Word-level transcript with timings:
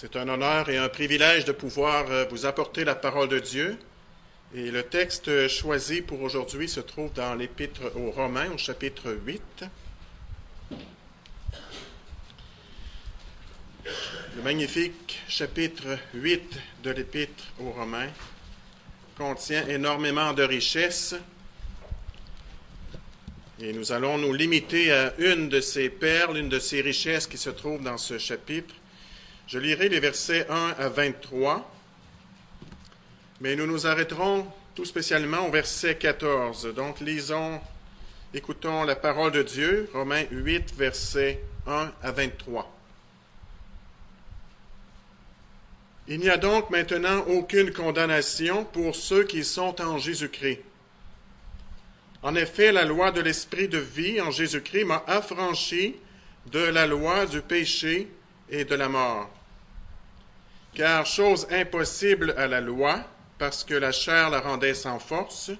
C'est 0.00 0.16
un 0.16 0.30
honneur 0.30 0.70
et 0.70 0.78
un 0.78 0.88
privilège 0.88 1.44
de 1.44 1.52
pouvoir 1.52 2.10
euh, 2.10 2.24
vous 2.30 2.46
apporter 2.46 2.84
la 2.84 2.94
parole 2.94 3.28
de 3.28 3.38
Dieu. 3.38 3.78
Et 4.54 4.70
le 4.70 4.82
texte 4.82 5.46
choisi 5.48 6.00
pour 6.00 6.22
aujourd'hui 6.22 6.70
se 6.70 6.80
trouve 6.80 7.12
dans 7.12 7.34
l'Épître 7.34 7.82
aux 7.94 8.10
Romains, 8.10 8.50
au 8.50 8.56
chapitre 8.56 9.14
8. 9.26 9.66
Le 13.84 14.42
magnifique 14.42 15.20
chapitre 15.28 15.98
8 16.14 16.58
de 16.82 16.90
l'Épître 16.92 17.44
aux 17.58 17.70
Romains 17.70 18.08
contient 19.18 19.66
énormément 19.68 20.32
de 20.32 20.44
richesses. 20.44 21.14
Et 23.60 23.74
nous 23.74 23.92
allons 23.92 24.16
nous 24.16 24.32
limiter 24.32 24.92
à 24.92 25.12
une 25.18 25.50
de 25.50 25.60
ces 25.60 25.90
perles, 25.90 26.38
une 26.38 26.48
de 26.48 26.58
ces 26.58 26.80
richesses 26.80 27.26
qui 27.26 27.36
se 27.36 27.50
trouve 27.50 27.82
dans 27.82 27.98
ce 27.98 28.16
chapitre. 28.16 28.74
Je 29.50 29.58
lirai 29.58 29.88
les 29.88 29.98
versets 29.98 30.46
1 30.48 30.76
à 30.78 30.88
23, 30.88 31.68
mais 33.40 33.56
nous 33.56 33.66
nous 33.66 33.84
arrêterons 33.84 34.46
tout 34.76 34.84
spécialement 34.84 35.44
au 35.44 35.50
verset 35.50 35.96
14. 35.96 36.72
Donc 36.72 37.00
lisons, 37.00 37.60
écoutons 38.32 38.84
la 38.84 38.94
parole 38.94 39.32
de 39.32 39.42
Dieu, 39.42 39.90
Romains 39.92 40.22
8, 40.30 40.72
versets 40.76 41.42
1 41.66 41.90
à 42.00 42.12
23. 42.12 42.72
Il 46.06 46.20
n'y 46.20 46.30
a 46.30 46.36
donc 46.36 46.70
maintenant 46.70 47.24
aucune 47.26 47.72
condamnation 47.72 48.64
pour 48.64 48.94
ceux 48.94 49.24
qui 49.24 49.42
sont 49.42 49.80
en 49.80 49.98
Jésus-Christ. 49.98 50.60
En 52.22 52.36
effet, 52.36 52.70
la 52.70 52.84
loi 52.84 53.10
de 53.10 53.20
l'Esprit 53.20 53.66
de 53.66 53.78
vie 53.78 54.20
en 54.20 54.30
Jésus-Christ 54.30 54.84
m'a 54.84 55.02
affranchi 55.08 55.96
de 56.52 56.60
la 56.60 56.86
loi 56.86 57.26
du 57.26 57.42
péché 57.42 58.06
et 58.48 58.64
de 58.64 58.76
la 58.76 58.88
mort. 58.88 59.28
Car 60.74 61.04
chose 61.04 61.46
impossible 61.50 62.34
à 62.36 62.46
la 62.46 62.60
loi, 62.60 63.04
parce 63.38 63.64
que 63.64 63.74
la 63.74 63.92
chair 63.92 64.30
la 64.30 64.40
rendait 64.40 64.74
sans 64.74 64.98
force, 64.98 65.50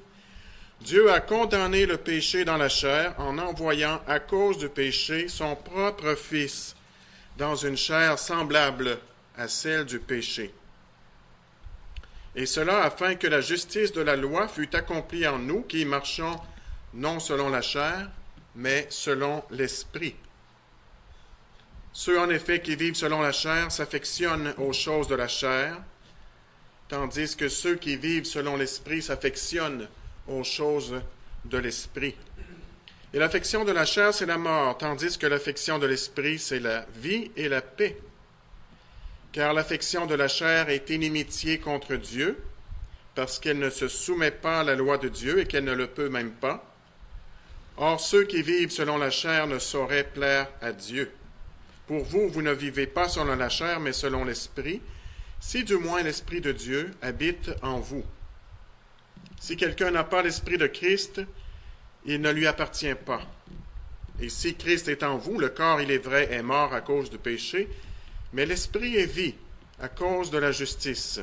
Dieu 0.80 1.10
a 1.12 1.20
condamné 1.20 1.84
le 1.84 1.98
péché 1.98 2.44
dans 2.44 2.56
la 2.56 2.68
chair 2.68 3.14
en 3.18 3.38
envoyant 3.38 4.00
à 4.06 4.18
cause 4.18 4.58
du 4.58 4.68
péché 4.68 5.28
son 5.28 5.54
propre 5.54 6.14
Fils 6.14 6.74
dans 7.36 7.54
une 7.54 7.76
chair 7.76 8.18
semblable 8.18 8.98
à 9.36 9.48
celle 9.48 9.84
du 9.84 9.98
péché. 9.98 10.52
Et 12.34 12.46
cela 12.46 12.84
afin 12.84 13.16
que 13.16 13.26
la 13.26 13.40
justice 13.40 13.92
de 13.92 14.00
la 14.00 14.16
loi 14.16 14.48
fût 14.48 14.74
accomplie 14.74 15.26
en 15.26 15.38
nous 15.38 15.62
qui 15.62 15.84
marchons 15.84 16.38
non 16.94 17.20
selon 17.20 17.48
la 17.48 17.62
chair, 17.62 18.08
mais 18.54 18.86
selon 18.90 19.42
l'Esprit. 19.50 20.14
Ceux 21.92 22.20
en 22.20 22.30
effet 22.30 22.60
qui 22.60 22.76
vivent 22.76 22.94
selon 22.94 23.20
la 23.20 23.32
chair 23.32 23.70
s'affectionnent 23.72 24.54
aux 24.58 24.72
choses 24.72 25.08
de 25.08 25.16
la 25.16 25.28
chair, 25.28 25.76
tandis 26.88 27.36
que 27.36 27.48
ceux 27.48 27.76
qui 27.76 27.96
vivent 27.96 28.24
selon 28.24 28.56
l'Esprit 28.56 29.02
s'affectionnent 29.02 29.88
aux 30.28 30.44
choses 30.44 31.00
de 31.44 31.58
l'Esprit. 31.58 32.14
Et 33.12 33.18
l'affection 33.18 33.64
de 33.64 33.72
la 33.72 33.84
chair, 33.84 34.14
c'est 34.14 34.26
la 34.26 34.38
mort, 34.38 34.78
tandis 34.78 35.18
que 35.18 35.26
l'affection 35.26 35.78
de 35.78 35.86
l'Esprit, 35.86 36.38
c'est 36.38 36.60
la 36.60 36.86
vie 36.96 37.30
et 37.36 37.48
la 37.48 37.60
paix. 37.60 37.96
Car 39.32 39.52
l'affection 39.52 40.06
de 40.06 40.14
la 40.14 40.28
chair 40.28 40.68
est 40.68 40.90
inimitié 40.90 41.58
contre 41.58 41.96
Dieu, 41.96 42.40
parce 43.16 43.40
qu'elle 43.40 43.58
ne 43.58 43.70
se 43.70 43.88
soumet 43.88 44.30
pas 44.30 44.60
à 44.60 44.64
la 44.64 44.76
loi 44.76 44.96
de 44.96 45.08
Dieu 45.08 45.40
et 45.40 45.46
qu'elle 45.46 45.64
ne 45.64 45.72
le 45.72 45.88
peut 45.88 46.08
même 46.08 46.30
pas. 46.30 46.64
Or, 47.76 48.00
ceux 48.00 48.24
qui 48.24 48.42
vivent 48.42 48.70
selon 48.70 48.96
la 48.96 49.10
chair 49.10 49.46
ne 49.48 49.58
sauraient 49.58 50.04
plaire 50.04 50.48
à 50.60 50.72
Dieu. 50.72 51.10
Pour 51.90 52.04
vous, 52.04 52.28
vous 52.28 52.42
ne 52.42 52.52
vivez 52.52 52.86
pas 52.86 53.08
selon 53.08 53.34
la 53.34 53.48
chair, 53.48 53.80
mais 53.80 53.92
selon 53.92 54.24
l'Esprit, 54.24 54.80
si 55.40 55.64
du 55.64 55.74
moins 55.74 56.04
l'Esprit 56.04 56.40
de 56.40 56.52
Dieu 56.52 56.92
habite 57.02 57.50
en 57.62 57.80
vous. 57.80 58.04
Si 59.40 59.56
quelqu'un 59.56 59.90
n'a 59.90 60.04
pas 60.04 60.22
l'Esprit 60.22 60.56
de 60.56 60.68
Christ, 60.68 61.20
il 62.04 62.20
ne 62.20 62.30
lui 62.30 62.46
appartient 62.46 62.94
pas. 62.94 63.22
Et 64.20 64.28
si 64.28 64.54
Christ 64.54 64.86
est 64.86 65.02
en 65.02 65.18
vous, 65.18 65.40
le 65.40 65.48
corps, 65.48 65.80
il 65.80 65.90
est 65.90 65.98
vrai, 65.98 66.32
est 66.32 66.44
mort 66.44 66.72
à 66.74 66.80
cause 66.80 67.10
du 67.10 67.18
péché, 67.18 67.68
mais 68.34 68.46
l'Esprit 68.46 68.96
est 68.96 69.12
vie 69.12 69.34
à 69.80 69.88
cause 69.88 70.30
de 70.30 70.38
la 70.38 70.52
justice. 70.52 71.18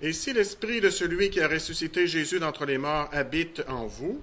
Et 0.00 0.12
si 0.12 0.32
l'Esprit 0.32 0.80
de 0.80 0.90
celui 0.90 1.30
qui 1.30 1.40
a 1.40 1.46
ressuscité 1.46 2.08
Jésus 2.08 2.40
d'entre 2.40 2.66
les 2.66 2.78
morts 2.78 3.08
habite 3.12 3.62
en 3.68 3.86
vous, 3.86 4.20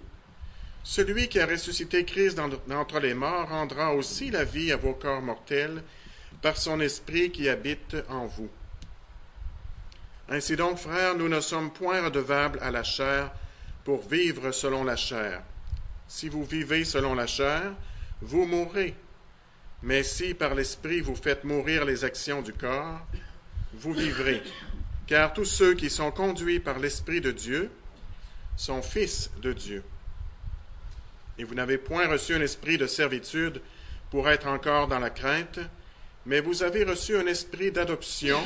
celui 0.85 1.27
qui 1.27 1.39
a 1.39 1.47
ressuscité 1.47 2.05
Christ 2.05 2.39
d'entre 2.67 2.99
les 2.99 3.15
morts 3.15 3.49
rendra 3.49 3.93
aussi 3.95 4.29
la 4.29 4.43
vie 4.43 4.71
à 4.71 4.77
vos 4.77 4.93
corps 4.93 5.23
mortels 5.23 5.81
par 6.43 6.57
son 6.57 6.79
esprit 6.79 7.31
qui 7.31 7.49
habite 7.49 7.97
en 8.07 8.27
vous. 8.27 8.51
Ainsi 10.29 10.55
donc, 10.55 10.77
frères, 10.77 11.15
nous 11.15 11.27
ne 11.27 11.39
sommes 11.39 11.73
point 11.73 12.03
redevables 12.03 12.59
à 12.61 12.69
la 12.69 12.83
chair 12.83 13.31
pour 13.83 14.07
vivre 14.07 14.51
selon 14.51 14.83
la 14.83 14.95
chair. 14.95 15.41
Si 16.07 16.29
vous 16.29 16.45
vivez 16.45 16.85
selon 16.85 17.15
la 17.15 17.25
chair, 17.25 17.73
vous 18.21 18.45
mourrez. 18.45 18.93
Mais 19.81 20.03
si 20.03 20.35
par 20.35 20.53
l'esprit 20.53 21.01
vous 21.01 21.15
faites 21.15 21.43
mourir 21.45 21.83
les 21.83 22.03
actions 22.03 22.43
du 22.43 22.53
corps, 22.53 23.01
vous 23.73 23.93
vivrez. 23.93 24.43
Car 25.07 25.33
tous 25.33 25.45
ceux 25.45 25.73
qui 25.73 25.89
sont 25.89 26.11
conduits 26.11 26.59
par 26.59 26.77
l'esprit 26.77 27.21
de 27.21 27.31
Dieu 27.31 27.71
sont 28.55 28.83
fils 28.83 29.31
de 29.41 29.51
Dieu. 29.51 29.83
Et 31.37 31.43
vous 31.43 31.55
n'avez 31.55 31.77
point 31.77 32.07
reçu 32.07 32.33
un 32.33 32.41
esprit 32.41 32.77
de 32.77 32.87
servitude 32.87 33.61
pour 34.09 34.29
être 34.29 34.47
encore 34.47 34.87
dans 34.87 34.99
la 34.99 35.09
crainte, 35.09 35.59
mais 36.25 36.39
vous 36.39 36.63
avez 36.63 36.83
reçu 36.83 37.17
un 37.17 37.27
esprit 37.27 37.71
d'adoption 37.71 38.39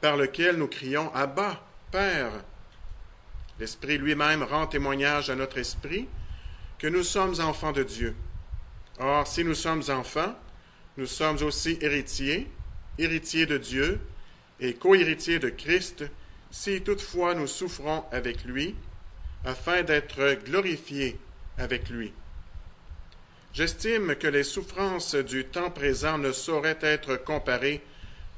par 0.00 0.16
lequel 0.16 0.56
nous 0.56 0.68
crions 0.68 1.12
Abba, 1.14 1.64
Père. 1.90 2.32
L'Esprit 3.58 3.98
lui-même 3.98 4.42
rend 4.42 4.66
témoignage 4.66 5.30
à 5.30 5.36
notre 5.36 5.58
esprit 5.58 6.08
que 6.78 6.86
nous 6.86 7.02
sommes 7.02 7.40
enfants 7.40 7.72
de 7.72 7.82
Dieu. 7.82 8.14
Or, 8.98 9.26
si 9.26 9.44
nous 9.44 9.54
sommes 9.54 9.82
enfants, 9.88 10.34
nous 10.96 11.06
sommes 11.06 11.42
aussi 11.42 11.78
héritiers, 11.80 12.50
héritiers 12.98 13.46
de 13.46 13.56
Dieu 13.56 14.00
et 14.60 14.74
co-héritiers 14.74 15.38
de 15.38 15.48
Christ, 15.48 16.04
si 16.50 16.82
toutefois 16.82 17.34
nous 17.34 17.46
souffrons 17.46 18.04
avec 18.12 18.44
lui, 18.44 18.74
afin 19.44 19.82
d'être 19.82 20.38
glorifiés 20.44 21.18
avec 21.58 21.88
lui. 21.90 22.12
J'estime 23.54 24.16
que 24.16 24.26
les 24.26 24.44
souffrances 24.44 25.14
du 25.14 25.44
temps 25.44 25.70
présent 25.70 26.16
ne 26.16 26.32
sauraient 26.32 26.78
être 26.80 27.16
comparées 27.16 27.82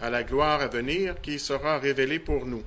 à 0.00 0.10
la 0.10 0.24
gloire 0.24 0.60
à 0.60 0.66
venir 0.66 1.20
qui 1.20 1.38
sera 1.38 1.78
révélée 1.78 2.18
pour 2.18 2.46
nous. 2.46 2.64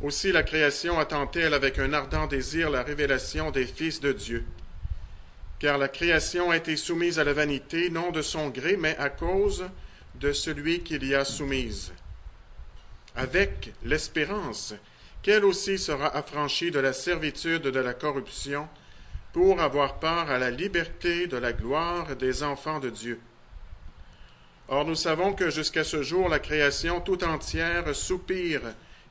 Aussi 0.00 0.32
la 0.32 0.42
création 0.42 0.98
attend-elle 0.98 1.54
avec 1.54 1.78
un 1.78 1.92
ardent 1.92 2.26
désir 2.26 2.70
la 2.70 2.82
révélation 2.82 3.50
des 3.50 3.66
fils 3.66 4.00
de 4.00 4.12
Dieu. 4.12 4.44
Car 5.58 5.78
la 5.78 5.88
création 5.88 6.50
a 6.50 6.56
été 6.56 6.76
soumise 6.76 7.18
à 7.18 7.24
la 7.24 7.32
vanité, 7.32 7.90
non 7.90 8.10
de 8.10 8.22
son 8.22 8.48
gré, 8.48 8.76
mais 8.76 8.96
à 8.98 9.08
cause 9.08 9.66
de 10.16 10.32
celui 10.32 10.80
qui 10.80 10.98
l'y 10.98 11.14
a 11.14 11.24
soumise. 11.24 11.92
Avec 13.14 13.72
l'espérance 13.84 14.74
qu'elle 15.22 15.44
aussi 15.44 15.78
sera 15.78 16.14
affranchie 16.14 16.70
de 16.70 16.80
la 16.80 16.92
servitude 16.92 17.62
de 17.62 17.80
la 17.80 17.94
corruption 17.94 18.68
pour 19.34 19.60
avoir 19.60 19.98
part 19.98 20.30
à 20.30 20.38
la 20.38 20.52
liberté 20.52 21.26
de 21.26 21.36
la 21.36 21.52
gloire 21.52 22.14
des 22.14 22.44
enfants 22.44 22.78
de 22.78 22.88
Dieu. 22.88 23.18
Or 24.68 24.84
nous 24.84 24.94
savons 24.94 25.32
que 25.32 25.50
jusqu'à 25.50 25.82
ce 25.82 26.04
jour 26.04 26.28
la 26.28 26.38
création 26.38 27.00
tout 27.00 27.24
entière 27.24 27.96
soupire 27.96 28.62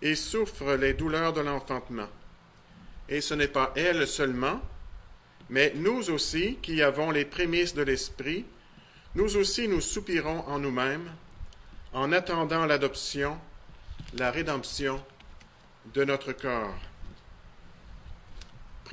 et 0.01 0.15
souffre 0.15 0.75
les 0.75 0.93
douleurs 0.93 1.33
de 1.33 1.41
l'enfantement. 1.41 2.07
Et 3.09 3.19
ce 3.19 3.33
n'est 3.33 3.49
pas 3.49 3.73
elle 3.75 4.07
seulement, 4.07 4.61
mais 5.49 5.73
nous 5.75 6.09
aussi 6.09 6.57
qui 6.61 6.81
avons 6.81 7.11
les 7.11 7.25
prémices 7.25 7.75
de 7.75 7.83
l'Esprit, 7.83 8.45
nous 9.15 9.35
aussi 9.35 9.67
nous 9.67 9.81
soupirons 9.81 10.45
en 10.47 10.57
nous-mêmes 10.57 11.11
en 11.91 12.13
attendant 12.13 12.65
l'adoption, 12.65 13.37
la 14.13 14.31
rédemption 14.31 15.03
de 15.93 16.05
notre 16.05 16.31
corps. 16.31 16.92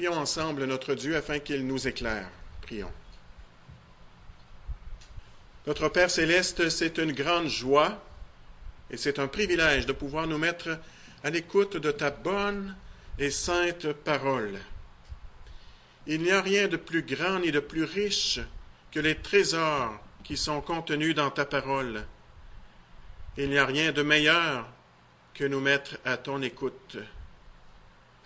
Prions 0.01 0.17
ensemble 0.17 0.65
notre 0.65 0.95
Dieu 0.95 1.15
afin 1.15 1.41
qu'il 1.41 1.67
nous 1.67 1.87
éclaire. 1.87 2.27
Prions. 2.63 2.91
Notre 5.67 5.91
Père 5.91 6.11
céleste, 6.11 6.71
c'est 6.71 6.97
une 6.97 7.13
grande 7.13 7.49
joie 7.49 8.03
et 8.91 8.97
c'est 8.97 9.19
un 9.19 9.29
privilège 9.29 9.85
de 9.85 9.93
pouvoir 9.93 10.27
nous 10.27 10.39
mettre 10.39 10.79
à 11.23 11.29
l'écoute 11.29 11.77
de 11.77 11.91
ta 11.91 12.09
bonne 12.11 12.75
et 13.19 13.31
sainte 13.31 13.93
parole. 13.93 14.59
Il 16.07 16.23
n'y 16.23 16.33
a 16.33 16.41
rien 16.41 16.67
de 16.67 16.79
plus 16.79 17.03
grand 17.03 17.39
ni 17.41 17.53
de 17.53 17.61
plus 17.61 17.85
riche 17.85 18.41
que 18.91 19.01
les 19.01 19.17
trésors 19.17 20.03
qui 20.25 20.39
sont 20.39 20.63
contenus 20.63 21.15
dans 21.15 21.31
ta 21.31 21.45
parole. 21.45 22.07
Il 23.37 23.51
n'y 23.51 23.59
a 23.59 23.67
rien 23.67 23.93
de 23.93 24.01
meilleur 24.01 24.67
que 25.35 25.45
nous 25.45 25.61
mettre 25.61 25.99
à 26.07 26.17
ton 26.17 26.41
écoute. 26.41 26.97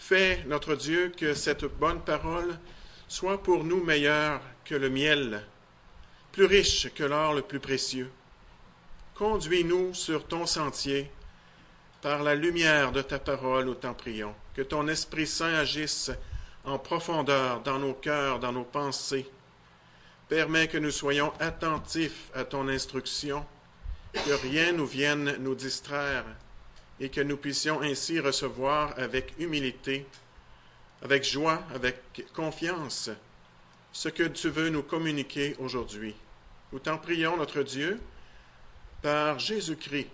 Fais, 0.06 0.44
notre 0.48 0.74
Dieu, 0.74 1.10
que 1.16 1.32
cette 1.32 1.64
bonne 1.64 2.02
parole 2.02 2.58
soit 3.08 3.42
pour 3.42 3.64
nous 3.64 3.82
meilleure 3.82 4.42
que 4.66 4.74
le 4.74 4.90
miel, 4.90 5.42
plus 6.30 6.44
riche 6.44 6.92
que 6.92 7.04
l'or 7.04 7.32
le 7.32 7.40
plus 7.40 7.58
précieux. 7.58 8.10
conduis-nous 9.14 9.94
sur 9.94 10.26
ton 10.26 10.44
sentier 10.44 11.10
par 12.02 12.22
la 12.22 12.34
lumière 12.34 12.92
de 12.92 13.00
ta 13.00 13.18
parole, 13.18 13.64
nous 13.64 13.74
t'en 13.76 13.94
prions. 13.94 14.34
Que 14.54 14.60
ton 14.60 14.88
Esprit 14.88 15.26
Saint 15.26 15.54
agisse 15.54 16.10
en 16.64 16.78
profondeur 16.78 17.62
dans 17.62 17.78
nos 17.78 17.94
cœurs, 17.94 18.40
dans 18.40 18.52
nos 18.52 18.64
pensées. 18.64 19.26
Permets 20.28 20.68
que 20.68 20.76
nous 20.76 20.90
soyons 20.90 21.32
attentifs 21.40 22.30
à 22.34 22.44
ton 22.44 22.68
instruction, 22.68 23.46
que 24.12 24.32
rien 24.32 24.72
nous 24.72 24.86
vienne 24.86 25.36
nous 25.40 25.54
distraire 25.54 26.26
et 27.00 27.08
que 27.08 27.20
nous 27.20 27.37
puissions 27.37 27.81
ainsi 27.81 28.20
recevoir 28.20 28.94
avec 28.99 29.35
humilité, 29.38 30.06
avec 31.02 31.25
joie, 31.25 31.62
avec 31.75 32.25
confiance 32.32 33.11
ce 33.93 34.08
que 34.08 34.25
tu 34.25 34.49
veux 34.49 34.70
nous 34.70 34.82
communiquer 34.82 35.56
aujourd'hui. 35.58 36.14
Nous 36.73 36.79
t'en 36.79 36.99
prions, 36.99 37.37
notre 37.37 37.62
Dieu, 37.62 38.00
par 39.02 39.38
Jésus-Christ, 39.38 40.08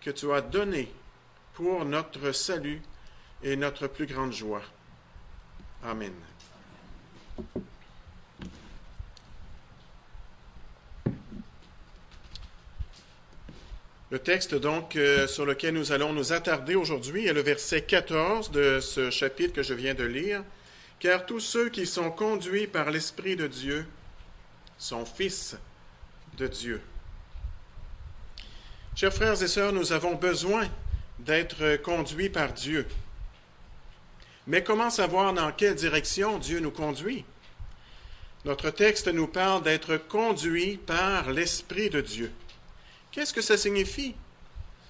que 0.00 0.10
tu 0.10 0.32
as 0.32 0.40
donné 0.40 0.92
pour 1.54 1.84
notre 1.84 2.32
salut 2.32 2.80
et 3.42 3.56
notre 3.56 3.86
plus 3.86 4.06
grande 4.06 4.32
joie. 4.32 4.62
Amen. 5.84 6.12
Le 14.12 14.18
texte 14.18 14.54
donc 14.54 14.96
euh, 14.96 15.26
sur 15.26 15.46
lequel 15.46 15.72
nous 15.72 15.90
allons 15.90 16.12
nous 16.12 16.34
attarder 16.34 16.74
aujourd'hui 16.74 17.28
est 17.28 17.32
le 17.32 17.40
verset 17.40 17.80
14 17.80 18.50
de 18.50 18.78
ce 18.78 19.08
chapitre 19.08 19.54
que 19.54 19.62
je 19.62 19.72
viens 19.72 19.94
de 19.94 20.04
lire. 20.04 20.44
Car 20.98 21.24
tous 21.24 21.40
ceux 21.40 21.70
qui 21.70 21.86
sont 21.86 22.10
conduits 22.10 22.66
par 22.66 22.90
l'Esprit 22.90 23.36
de 23.36 23.46
Dieu 23.46 23.86
sont 24.76 25.06
fils 25.06 25.56
de 26.36 26.46
Dieu. 26.46 26.82
Chers 28.94 29.14
frères 29.14 29.42
et 29.42 29.48
sœurs, 29.48 29.72
nous 29.72 29.94
avons 29.94 30.16
besoin 30.16 30.68
d'être 31.18 31.76
conduits 31.76 32.28
par 32.28 32.52
Dieu. 32.52 32.86
Mais 34.46 34.62
comment 34.62 34.90
savoir 34.90 35.32
dans 35.32 35.52
quelle 35.52 35.74
direction 35.74 36.36
Dieu 36.36 36.60
nous 36.60 36.70
conduit? 36.70 37.24
Notre 38.44 38.68
texte 38.68 39.08
nous 39.08 39.26
parle 39.26 39.62
d'être 39.62 39.96
conduits 39.96 40.76
par 40.76 41.30
l'Esprit 41.30 41.88
de 41.88 42.02
Dieu. 42.02 42.30
Qu'est-ce 43.12 43.34
que 43.34 43.42
ça 43.42 43.58
signifie? 43.58 44.14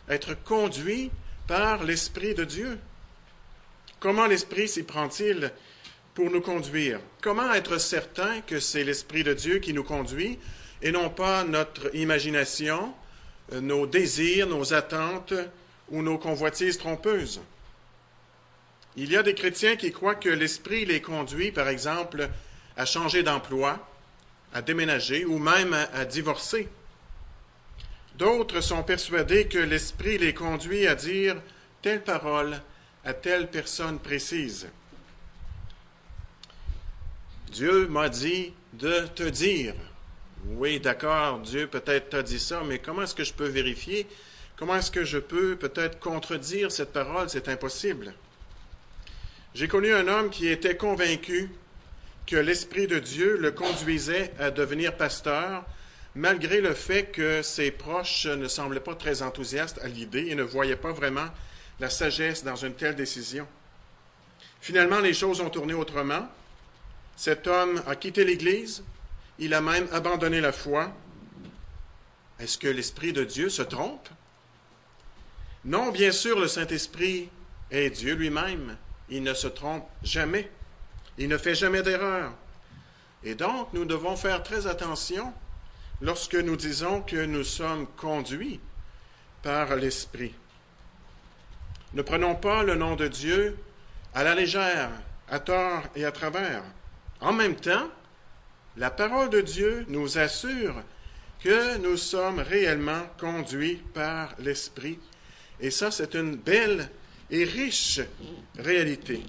Être 0.08 0.34
conduit 0.44 1.10
par 1.48 1.82
l'Esprit 1.82 2.34
de 2.34 2.44
Dieu. 2.44 2.78
Comment 3.98 4.26
l'Esprit 4.26 4.68
s'y 4.68 4.84
prend-il 4.84 5.52
pour 6.14 6.30
nous 6.30 6.40
conduire? 6.40 7.00
Comment 7.20 7.52
être 7.52 7.78
certain 7.78 8.40
que 8.42 8.60
c'est 8.60 8.84
l'Esprit 8.84 9.24
de 9.24 9.34
Dieu 9.34 9.58
qui 9.58 9.72
nous 9.72 9.82
conduit 9.82 10.38
et 10.82 10.92
non 10.92 11.10
pas 11.10 11.42
notre 11.42 11.92
imagination, 11.96 12.94
euh, 13.52 13.60
nos 13.60 13.88
désirs, 13.88 14.46
nos 14.46 14.72
attentes 14.72 15.34
ou 15.90 16.00
nos 16.00 16.18
convoitises 16.18 16.78
trompeuses? 16.78 17.40
Il 18.94 19.10
y 19.10 19.16
a 19.16 19.24
des 19.24 19.34
chrétiens 19.34 19.74
qui 19.74 19.90
croient 19.90 20.14
que 20.14 20.28
l'Esprit 20.28 20.84
les 20.84 21.00
conduit, 21.00 21.50
par 21.50 21.68
exemple, 21.68 22.28
à 22.76 22.84
changer 22.84 23.24
d'emploi, 23.24 23.84
à 24.54 24.62
déménager 24.62 25.24
ou 25.24 25.38
même 25.38 25.74
à 25.92 26.04
divorcer. 26.04 26.68
D'autres 28.18 28.60
sont 28.60 28.82
persuadés 28.82 29.46
que 29.46 29.58
l'Esprit 29.58 30.18
les 30.18 30.34
conduit 30.34 30.86
à 30.86 30.94
dire 30.94 31.36
telle 31.80 32.02
parole 32.02 32.60
à 33.04 33.14
telle 33.14 33.48
personne 33.50 33.98
précise. 33.98 34.68
Dieu 37.50 37.86
m'a 37.88 38.08
dit 38.08 38.52
de 38.72 39.06
te 39.14 39.24
dire. 39.24 39.74
Oui, 40.46 40.80
d'accord, 40.80 41.40
Dieu 41.40 41.66
peut-être 41.66 42.10
t'a 42.10 42.22
dit 42.22 42.40
ça, 42.40 42.62
mais 42.66 42.78
comment 42.78 43.02
est-ce 43.02 43.14
que 43.14 43.24
je 43.24 43.32
peux 43.32 43.48
vérifier? 43.48 44.06
Comment 44.56 44.76
est-ce 44.76 44.90
que 44.90 45.04
je 45.04 45.18
peux 45.18 45.56
peut-être 45.56 45.98
contredire 45.98 46.70
cette 46.70 46.92
parole? 46.92 47.28
C'est 47.28 47.48
impossible. 47.48 48.14
J'ai 49.54 49.68
connu 49.68 49.92
un 49.92 50.08
homme 50.08 50.30
qui 50.30 50.48
était 50.48 50.76
convaincu 50.76 51.50
que 52.26 52.36
l'Esprit 52.36 52.86
de 52.86 52.98
Dieu 52.98 53.36
le 53.36 53.50
conduisait 53.50 54.32
à 54.38 54.50
devenir 54.50 54.96
pasteur 54.96 55.64
malgré 56.14 56.60
le 56.60 56.74
fait 56.74 57.06
que 57.06 57.42
ses 57.42 57.70
proches 57.70 58.26
ne 58.26 58.48
semblaient 58.48 58.80
pas 58.80 58.94
très 58.94 59.22
enthousiastes 59.22 59.78
à 59.82 59.88
l'idée 59.88 60.26
et 60.28 60.34
ne 60.34 60.42
voyaient 60.42 60.76
pas 60.76 60.92
vraiment 60.92 61.26
la 61.80 61.88
sagesse 61.90 62.44
dans 62.44 62.56
une 62.56 62.74
telle 62.74 62.96
décision. 62.96 63.46
Finalement, 64.60 65.00
les 65.00 65.14
choses 65.14 65.40
ont 65.40 65.50
tourné 65.50 65.74
autrement. 65.74 66.28
Cet 67.16 67.46
homme 67.46 67.82
a 67.86 67.96
quitté 67.96 68.24
l'Église, 68.24 68.84
il 69.38 69.54
a 69.54 69.60
même 69.60 69.88
abandonné 69.92 70.40
la 70.40 70.52
foi. 70.52 70.92
Est-ce 72.38 72.58
que 72.58 72.68
l'Esprit 72.68 73.12
de 73.12 73.24
Dieu 73.24 73.48
se 73.48 73.62
trompe? 73.62 74.08
Non, 75.64 75.90
bien 75.90 76.12
sûr, 76.12 76.38
le 76.38 76.48
Saint-Esprit 76.48 77.28
est 77.70 77.90
Dieu 77.90 78.14
lui-même. 78.14 78.76
Il 79.08 79.22
ne 79.22 79.34
se 79.34 79.46
trompe 79.46 79.88
jamais. 80.02 80.50
Il 81.18 81.28
ne 81.28 81.38
fait 81.38 81.54
jamais 81.54 81.82
d'erreur. 81.82 82.32
Et 83.24 83.34
donc, 83.34 83.72
nous 83.72 83.84
devons 83.84 84.16
faire 84.16 84.42
très 84.42 84.66
attention 84.66 85.32
lorsque 86.02 86.34
nous 86.34 86.56
disons 86.56 87.00
que 87.00 87.24
nous 87.24 87.44
sommes 87.44 87.86
conduits 87.96 88.60
par 89.42 89.76
l'Esprit. 89.76 90.34
Ne 91.94 92.02
prenons 92.02 92.34
pas 92.34 92.64
le 92.64 92.74
nom 92.74 92.96
de 92.96 93.06
Dieu 93.06 93.56
à 94.12 94.24
la 94.24 94.34
légère, 94.34 94.90
à 95.28 95.38
tort 95.38 95.84
et 95.94 96.04
à 96.04 96.10
travers. 96.12 96.64
En 97.20 97.32
même 97.32 97.54
temps, 97.54 97.88
la 98.76 98.90
parole 98.90 99.30
de 99.30 99.40
Dieu 99.40 99.86
nous 99.88 100.18
assure 100.18 100.74
que 101.40 101.78
nous 101.78 101.96
sommes 101.96 102.40
réellement 102.40 103.06
conduits 103.18 103.80
par 103.94 104.34
l'Esprit. 104.40 104.98
Et 105.60 105.70
ça, 105.70 105.92
c'est 105.92 106.14
une 106.14 106.34
belle 106.34 106.90
et 107.30 107.44
riche 107.44 108.00
réalité. 108.58 109.22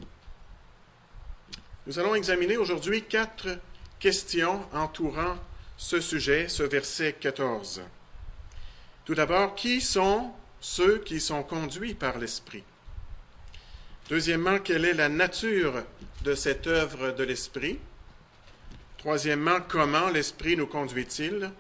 Nous 1.86 2.00
allons 2.00 2.16
examiner 2.16 2.58
aujourd'hui 2.58 3.04
quatre 3.04 3.60
questions 4.00 4.66
entourant 4.74 5.38
ce 5.84 6.00
sujet, 6.00 6.48
ce 6.48 6.64
verset 6.64 7.12
14. 7.20 7.82
Tout 9.04 9.16
d'abord, 9.16 9.54
qui 9.54 9.82
sont 9.82 10.32
ceux 10.62 11.00
qui 11.00 11.20
sont 11.20 11.44
conduits 11.44 11.94
par 11.94 12.18
l'Esprit? 12.18 12.64
Deuxièmement, 14.10 14.60
quelle 14.60 14.86
est 14.86 14.94
la 14.94 15.10
nature 15.10 15.84
de 16.24 16.36
cette 16.36 16.68
œuvre 16.68 17.12
de 17.12 17.26
l'Esprit? 17.26 17.80
Troisièmement, 18.98 19.60
comment 19.68 20.08
l'Esprit 20.08 20.56
nous 20.56 20.68
conduit-il? 20.68 21.52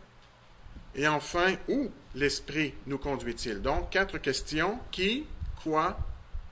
Et 0.95 1.05
enfin, 1.05 1.55
où 1.67 1.91
l'Esprit 2.15 2.73
nous 2.85 2.97
conduit-il? 2.97 3.61
Donc, 3.61 3.89
quatre 3.89 4.19
questions. 4.19 4.79
Qui, 4.89 5.25
quoi, 5.61 5.99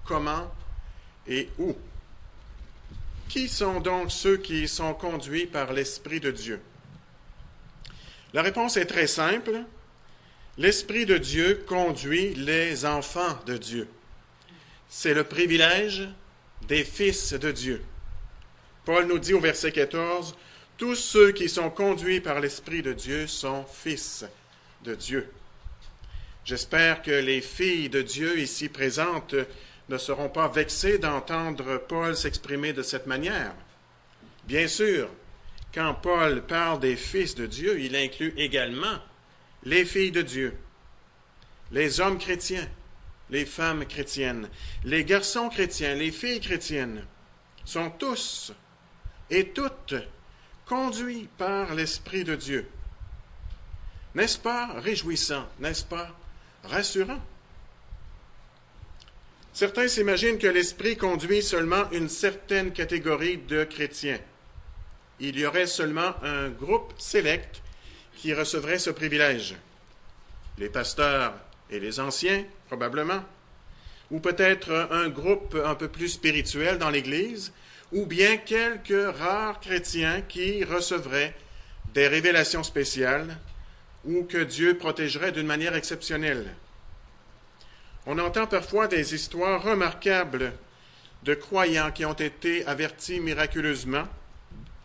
comment 0.03 0.51
et 1.25 1.49
où? 1.57 1.73
Qui 3.29 3.47
sont 3.47 3.79
donc 3.79 4.11
ceux 4.11 4.35
qui 4.35 4.67
sont 4.67 4.93
conduits 4.93 5.45
par 5.45 5.71
l'Esprit 5.71 6.19
de 6.19 6.31
Dieu? 6.31 6.59
La 8.33 8.41
réponse 8.41 8.77
est 8.77 8.85
très 8.85 9.07
simple. 9.07 9.63
L'Esprit 10.57 11.05
de 11.05 11.17
Dieu 11.17 11.63
conduit 11.67 12.33
les 12.35 12.85
enfants 12.85 13.37
de 13.45 13.57
Dieu. 13.57 13.87
C'est 14.89 15.13
le 15.13 15.23
privilège 15.23 16.07
des 16.67 16.83
fils 16.83 17.33
de 17.33 17.51
Dieu. 17.51 17.81
Paul 18.85 19.05
nous 19.05 19.19
dit 19.19 19.33
au 19.33 19.39
verset 19.39 19.71
14, 19.71 20.35
Tous 20.77 20.95
ceux 20.95 21.31
qui 21.31 21.49
sont 21.49 21.69
conduits 21.69 22.21
par 22.21 22.39
l'Esprit 22.39 22.81
de 22.81 22.93
Dieu 22.93 23.27
sont 23.27 23.65
fils 23.65 24.25
de 24.83 24.95
Dieu. 24.95 25.29
J'espère 26.43 27.01
que 27.01 27.11
les 27.11 27.41
filles 27.41 27.89
de 27.89 28.01
Dieu 28.01 28.39
ici 28.39 28.67
présentes 28.67 29.35
ne 29.89 29.97
seront 29.97 30.29
pas 30.29 30.47
vexées 30.47 30.97
d'entendre 30.97 31.77
Paul 31.87 32.15
s'exprimer 32.15 32.73
de 32.73 32.81
cette 32.81 33.07
manière. 33.07 33.53
Bien 34.45 34.67
sûr, 34.67 35.09
quand 35.73 35.93
Paul 35.95 36.45
parle 36.45 36.79
des 36.79 36.95
fils 36.95 37.35
de 37.35 37.45
Dieu, 37.45 37.79
il 37.79 37.95
inclut 37.95 38.33
également 38.37 38.99
les 39.63 39.85
filles 39.85 40.11
de 40.11 40.21
Dieu, 40.21 40.53
les 41.71 41.99
hommes 41.99 42.17
chrétiens, 42.17 42.67
les 43.29 43.45
femmes 43.45 43.85
chrétiennes, 43.85 44.49
les 44.83 45.05
garçons 45.05 45.49
chrétiens, 45.49 45.95
les 45.95 46.11
filles 46.11 46.41
chrétiennes, 46.41 47.05
sont 47.63 47.89
tous 47.91 48.51
et 49.29 49.49
toutes 49.49 49.95
conduits 50.65 51.29
par 51.37 51.73
l'Esprit 51.73 52.23
de 52.23 52.35
Dieu. 52.35 52.67
N'est-ce 54.15 54.39
pas 54.39 54.73
réjouissant, 54.79 55.47
n'est-ce 55.59 55.85
pas 55.85 56.13
rassurant? 56.63 57.21
Certains 59.53 59.87
s'imaginent 59.87 60.37
que 60.37 60.47
l'Esprit 60.47 60.97
conduit 60.97 61.41
seulement 61.41 61.89
une 61.91 62.09
certaine 62.09 62.73
catégorie 62.73 63.37
de 63.37 63.63
chrétiens 63.63 64.19
il 65.21 65.39
y 65.39 65.45
aurait 65.45 65.67
seulement 65.67 66.13
un 66.23 66.49
groupe 66.49 66.93
sélect 66.97 67.61
qui 68.17 68.33
recevrait 68.33 68.79
ce 68.79 68.89
privilège. 68.89 69.55
Les 70.57 70.67
pasteurs 70.67 71.33
et 71.69 71.79
les 71.79 71.99
anciens, 71.99 72.43
probablement, 72.67 73.23
ou 74.09 74.19
peut-être 74.19 74.89
un 74.91 75.09
groupe 75.09 75.55
un 75.63 75.75
peu 75.75 75.87
plus 75.87 76.09
spirituel 76.09 76.77
dans 76.79 76.89
l'Église, 76.89 77.53
ou 77.93 78.05
bien 78.05 78.37
quelques 78.37 79.15
rares 79.17 79.59
chrétiens 79.59 80.21
qui 80.21 80.63
recevraient 80.63 81.35
des 81.93 82.07
révélations 82.07 82.63
spéciales 82.63 83.37
ou 84.03 84.23
que 84.23 84.43
Dieu 84.43 84.77
protégerait 84.77 85.31
d'une 85.31 85.45
manière 85.45 85.75
exceptionnelle. 85.75 86.55
On 88.07 88.17
entend 88.17 88.47
parfois 88.47 88.87
des 88.87 89.13
histoires 89.13 89.61
remarquables 89.61 90.53
de 91.23 91.35
croyants 91.35 91.91
qui 91.91 92.05
ont 92.05 92.13
été 92.13 92.65
avertis 92.65 93.19
miraculeusement, 93.19 94.07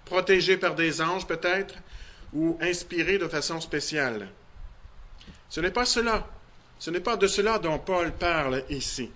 protégés 0.07 0.57
par 0.57 0.75
des 0.75 1.03
anges 1.03 1.27
peut-être, 1.27 1.75
ou 2.33 2.57
inspirés 2.63 3.19
de 3.19 3.29
façon 3.29 3.61
spéciale. 3.61 4.29
Ce 5.51 5.61
n'est 5.61 5.71
pas 5.71 5.85
cela. 5.85 6.27
Ce 6.79 6.91
n'est 6.91 7.01
pas 7.01 7.17
de 7.17 7.27
cela 7.27 7.59
dont 7.59 7.79
Paul 7.79 8.13
parle 8.13 8.63
ici. 8.71 9.11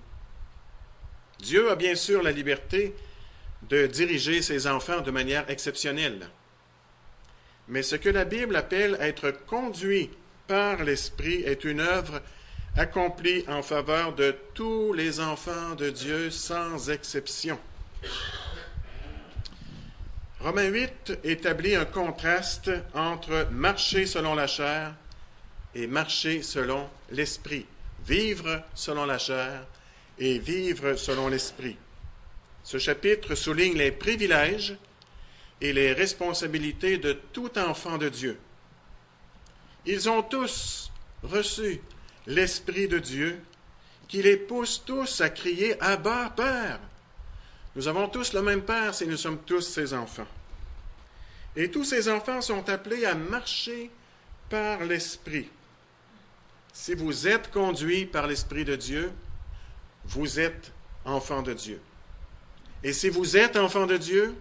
Dieu 1.39 1.71
a 1.71 1.77
bien 1.77 1.95
sûr 1.95 2.23
la 2.23 2.33
liberté 2.33 2.95
de 3.69 3.87
diriger 3.87 4.43
ses 4.43 4.67
enfants 4.67 5.01
de 5.01 5.11
manière 5.11 5.49
exceptionnelle. 5.51 6.29
Mais 7.69 7.83
ce 7.83 7.97
que 7.97 8.09
la 8.09 8.25
Bible 8.25 8.57
appelle 8.57 8.97
être 9.01 9.31
conduit 9.47 10.11
par 10.47 10.83
l'Esprit 10.83 11.43
est 11.43 11.65
une 11.65 11.81
œuvre 11.81 12.21
accomplie 12.77 13.45
en 13.49 13.63
faveur 13.63 14.15
de 14.15 14.35
tous 14.55 14.93
les 14.93 15.21
enfants 15.21 15.75
de 15.77 15.91
Dieu 15.91 16.31
sans 16.31 16.91
exception. 16.91 17.59
Romains 20.43 20.69
8 20.69 21.19
établit 21.25 21.75
un 21.75 21.85
contraste 21.85 22.71
entre 22.95 23.49
marcher 23.51 24.07
selon 24.07 24.35
la 24.35 24.47
chair 24.47 24.95
et 25.75 25.87
marcher 25.87 26.43
selon 26.43 26.89
l'esprit, 27.11 27.67
vivre 28.07 28.63
selon 28.75 29.05
la 29.05 29.19
chair 29.19 29.67
et 30.19 30.39
vivre 30.39 30.95
selon 30.95 31.29
l'esprit. 31.29 31.77
Ce 32.65 32.79
chapitre 32.79 33.35
souligne 33.35 33.77
les 33.77 33.93
privilèges 33.93 34.77
et 35.61 35.75
les 35.75 35.93
responsabilités 35.93 36.97
de 36.97 37.13
tout 37.13 37.59
enfant 37.59 37.99
de 37.99 38.09
Dieu. 38.09 38.39
Ils 39.85 40.09
ont 40.09 40.23
tous 40.23 40.91
reçu 41.23 41.83
l'Esprit 42.27 42.89
de 42.89 42.99
Dieu 42.99 43.43
qui 44.09 44.23
les 44.23 44.39
pousse 44.39 44.83
tous 44.87 45.21
à 45.21 45.29
crier 45.29 45.81
Abba, 45.83 46.33
Père. 46.35 46.81
Nous 47.77 47.87
avons 47.87 48.09
tous 48.09 48.33
le 48.33 48.43
même 48.43 48.63
Père 48.63 48.95
si 48.95 49.07
nous 49.07 49.17
sommes 49.17 49.39
tous 49.39 49.61
ses 49.61 49.95
enfants. 49.95 50.27
Et 51.57 51.71
tous 51.71 51.85
ces 51.85 52.09
enfants 52.09 52.41
sont 52.41 52.69
appelés 52.69 53.05
à 53.05 53.15
marcher 53.15 53.91
par 54.49 54.85
l'Esprit. 54.85 55.49
Si 56.73 56.95
vous 56.95 57.27
êtes 57.27 57.51
conduit 57.51 58.07
par 58.07 58.27
l'Esprit 58.27 58.65
de 58.65 58.77
Dieu, 58.77 59.13
vous 60.05 60.41
êtes 60.41 60.73
enfant 61.05 61.43
de 61.43 61.53
Dieu. 61.53 61.81
Et 62.83 62.93
si 62.93 63.09
vous 63.09 63.37
êtes 63.37 63.57
enfant 63.57 63.87
de 63.87 63.97
Dieu, 63.97 64.35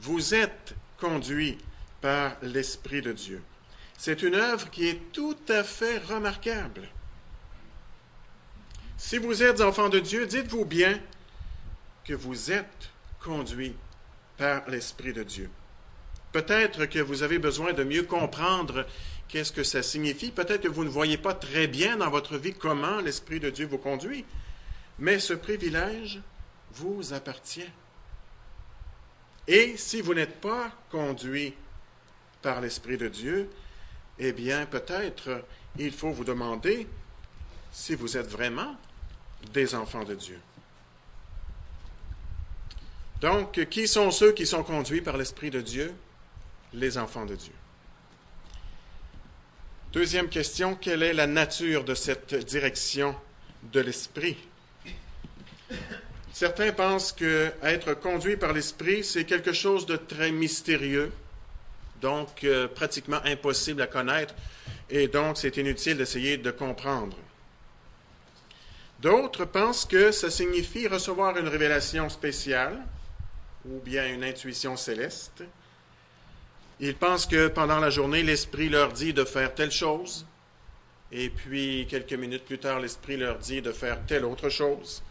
vous 0.00 0.34
êtes 0.34 0.74
conduit 0.98 1.58
par 2.00 2.36
l'Esprit 2.42 3.02
de 3.02 3.12
Dieu. 3.12 3.42
C'est 3.96 4.22
une 4.22 4.34
œuvre 4.34 4.70
qui 4.70 4.88
est 4.88 5.12
tout 5.12 5.36
à 5.48 5.62
fait 5.62 5.98
remarquable. 5.98 6.88
Si 8.96 9.18
vous 9.18 9.42
êtes 9.42 9.60
enfant 9.60 9.88
de 9.88 9.98
Dieu, 9.98 10.26
dites-vous 10.26 10.64
bien 10.64 10.98
que 12.04 12.14
vous 12.14 12.50
êtes 12.50 12.90
conduit 13.22 13.74
par 14.36 14.68
l'Esprit 14.68 15.12
de 15.12 15.22
Dieu. 15.22 15.50
Peut-être 16.32 16.86
que 16.86 17.00
vous 17.00 17.22
avez 17.22 17.38
besoin 17.38 17.72
de 17.72 17.84
mieux 17.84 18.04
comprendre 18.04 18.86
qu'est-ce 19.28 19.52
que 19.52 19.64
ça 19.64 19.82
signifie. 19.82 20.30
Peut-être 20.30 20.62
que 20.62 20.68
vous 20.68 20.84
ne 20.84 20.88
voyez 20.88 21.18
pas 21.18 21.34
très 21.34 21.66
bien 21.66 21.96
dans 21.96 22.10
votre 22.10 22.36
vie 22.36 22.54
comment 22.54 23.00
l'Esprit 23.00 23.40
de 23.40 23.50
Dieu 23.50 23.66
vous 23.66 23.78
conduit. 23.78 24.24
Mais 24.98 25.18
ce 25.18 25.34
privilège 25.34 26.20
vous 26.72 27.12
appartient. 27.12 27.70
Et 29.48 29.76
si 29.76 30.00
vous 30.00 30.14
n'êtes 30.14 30.40
pas 30.40 30.70
conduit 30.90 31.54
par 32.42 32.60
l'Esprit 32.60 32.96
de 32.96 33.08
Dieu, 33.08 33.50
eh 34.18 34.32
bien 34.32 34.66
peut-être 34.66 35.44
il 35.78 35.92
faut 35.92 36.10
vous 36.10 36.24
demander 36.24 36.86
si 37.72 37.94
vous 37.94 38.16
êtes 38.16 38.28
vraiment 38.28 38.76
des 39.52 39.74
enfants 39.74 40.04
de 40.04 40.14
Dieu. 40.14 40.38
Donc, 43.20 43.66
qui 43.68 43.86
sont 43.86 44.10
ceux 44.10 44.32
qui 44.32 44.46
sont 44.46 44.62
conduits 44.62 45.02
par 45.02 45.16
l'Esprit 45.16 45.50
de 45.50 45.60
Dieu? 45.60 45.92
Les 46.72 46.96
enfants 46.96 47.26
de 47.26 47.34
Dieu. 47.34 47.52
Deuxième 49.92 50.28
question, 50.28 50.74
quelle 50.76 51.02
est 51.02 51.12
la 51.12 51.26
nature 51.26 51.84
de 51.84 51.94
cette 51.94 52.34
direction 52.34 53.14
de 53.72 53.80
l'Esprit? 53.80 54.36
Certains 56.32 56.72
pensent 56.72 57.12
que 57.12 57.52
être 57.62 57.92
conduit 57.94 58.36
par 58.36 58.52
l'Esprit, 58.52 59.04
c'est 59.04 59.24
quelque 59.24 59.52
chose 59.52 59.84
de 59.84 59.96
très 59.96 60.30
mystérieux, 60.30 61.12
donc 62.00 62.44
euh, 62.44 62.68
pratiquement 62.68 63.20
impossible 63.24 63.82
à 63.82 63.86
connaître, 63.86 64.34
et 64.88 65.08
donc 65.08 65.36
c'est 65.36 65.56
inutile 65.56 65.98
d'essayer 65.98 66.38
de 66.38 66.50
comprendre. 66.50 67.16
D'autres 69.00 69.44
pensent 69.44 69.84
que 69.84 70.12
ça 70.12 70.30
signifie 70.30 70.86
recevoir 70.86 71.36
une 71.36 71.48
révélation 71.48 72.08
spéciale 72.08 72.78
ou 73.66 73.80
bien 73.80 74.06
une 74.12 74.24
intuition 74.24 74.76
céleste. 74.76 75.42
Ils 76.80 76.96
pensent 76.96 77.26
que 77.26 77.48
pendant 77.48 77.78
la 77.78 77.90
journée, 77.90 78.22
l'Esprit 78.22 78.68
leur 78.68 78.92
dit 78.92 79.12
de 79.12 79.24
faire 79.24 79.54
telle 79.54 79.70
chose, 79.70 80.26
et 81.12 81.28
puis 81.28 81.86
quelques 81.88 82.14
minutes 82.14 82.44
plus 82.44 82.58
tard, 82.58 82.80
l'Esprit 82.80 83.16
leur 83.16 83.38
dit 83.38 83.60
de 83.60 83.72
faire 83.72 84.04
telle 84.06 84.24
autre 84.24 84.48
chose. 84.48 85.02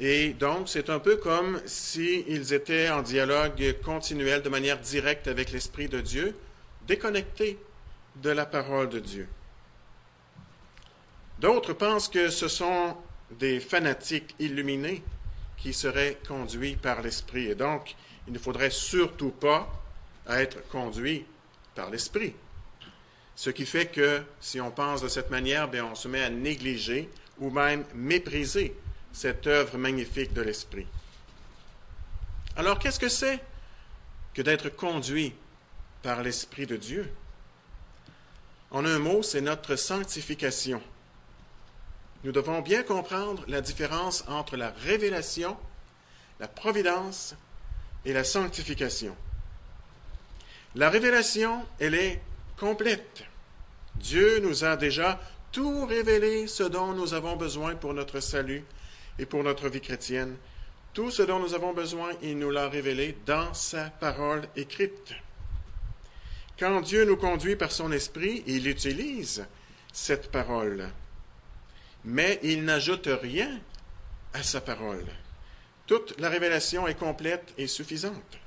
Et 0.00 0.32
donc, 0.32 0.68
c'est 0.68 0.90
un 0.90 0.98
peu 0.98 1.16
comme 1.16 1.60
s'ils 1.66 2.52
étaient 2.52 2.90
en 2.90 3.02
dialogue 3.02 3.76
continuel 3.84 4.42
de 4.42 4.48
manière 4.48 4.80
directe 4.80 5.28
avec 5.28 5.52
l'Esprit 5.52 5.88
de 5.88 6.00
Dieu, 6.00 6.36
déconnectés 6.88 7.58
de 8.16 8.30
la 8.30 8.46
parole 8.46 8.88
de 8.88 8.98
Dieu. 8.98 9.28
D'autres 11.38 11.72
pensent 11.72 12.08
que 12.08 12.28
ce 12.30 12.48
sont 12.48 12.96
des 13.30 13.60
fanatiques 13.60 14.34
illuminés 14.40 15.02
qui 15.64 15.72
seraient 15.72 16.18
conduits 16.28 16.76
par 16.76 17.00
l'Esprit. 17.00 17.46
Et 17.46 17.54
donc, 17.54 17.96
il 18.26 18.34
ne 18.34 18.38
faudrait 18.38 18.68
surtout 18.68 19.30
pas 19.30 19.66
être 20.28 20.68
conduit 20.68 21.24
par 21.74 21.88
l'Esprit. 21.88 22.34
Ce 23.34 23.48
qui 23.48 23.64
fait 23.64 23.86
que 23.86 24.22
si 24.42 24.60
on 24.60 24.70
pense 24.70 25.00
de 25.00 25.08
cette 25.08 25.30
manière, 25.30 25.68
bien, 25.68 25.86
on 25.86 25.94
se 25.94 26.06
met 26.06 26.22
à 26.22 26.28
négliger 26.28 27.08
ou 27.38 27.48
même 27.48 27.82
mépriser 27.94 28.76
cette 29.10 29.46
œuvre 29.46 29.78
magnifique 29.78 30.34
de 30.34 30.42
l'Esprit. 30.42 30.86
Alors, 32.56 32.78
qu'est-ce 32.78 33.00
que 33.00 33.08
c'est 33.08 33.40
que 34.34 34.42
d'être 34.42 34.68
conduit 34.68 35.32
par 36.02 36.22
l'Esprit 36.22 36.66
de 36.66 36.76
Dieu? 36.76 37.10
En 38.70 38.84
un 38.84 38.98
mot, 38.98 39.22
c'est 39.22 39.40
notre 39.40 39.76
sanctification 39.76 40.82
nous 42.24 42.32
devons 42.32 42.62
bien 42.62 42.82
comprendre 42.82 43.44
la 43.48 43.60
différence 43.60 44.24
entre 44.28 44.56
la 44.56 44.70
révélation, 44.70 45.56
la 46.40 46.48
providence 46.48 47.34
et 48.06 48.14
la 48.14 48.24
sanctification. 48.24 49.14
La 50.74 50.88
révélation, 50.88 51.64
elle 51.78 51.94
est 51.94 52.20
complète. 52.56 53.24
Dieu 53.96 54.40
nous 54.40 54.64
a 54.64 54.76
déjà 54.76 55.20
tout 55.52 55.84
révélé 55.86 56.46
ce 56.46 56.62
dont 56.62 56.92
nous 56.92 57.12
avons 57.12 57.36
besoin 57.36 57.74
pour 57.76 57.92
notre 57.92 58.20
salut 58.20 58.64
et 59.18 59.26
pour 59.26 59.44
notre 59.44 59.68
vie 59.68 59.82
chrétienne. 59.82 60.34
Tout 60.94 61.10
ce 61.10 61.22
dont 61.22 61.38
nous 61.38 61.54
avons 61.54 61.74
besoin, 61.74 62.10
il 62.22 62.38
nous 62.38 62.50
l'a 62.50 62.68
révélé 62.68 63.18
dans 63.26 63.52
sa 63.52 63.90
parole 63.90 64.48
écrite. 64.56 65.14
Quand 66.58 66.80
Dieu 66.80 67.04
nous 67.04 67.16
conduit 67.16 67.56
par 67.56 67.70
son 67.70 67.92
esprit, 67.92 68.42
il 68.46 68.66
utilise 68.66 69.46
cette 69.92 70.30
parole 70.30 70.88
mais 72.04 72.38
il 72.42 72.64
n'ajoute 72.64 73.08
rien 73.22 73.60
à 74.32 74.42
sa 74.42 74.60
parole. 74.60 75.06
Toute 75.86 76.18
la 76.20 76.28
révélation 76.28 76.86
est 76.86 76.98
complète 76.98 77.52
et 77.58 77.66
suffisante. 77.66 78.38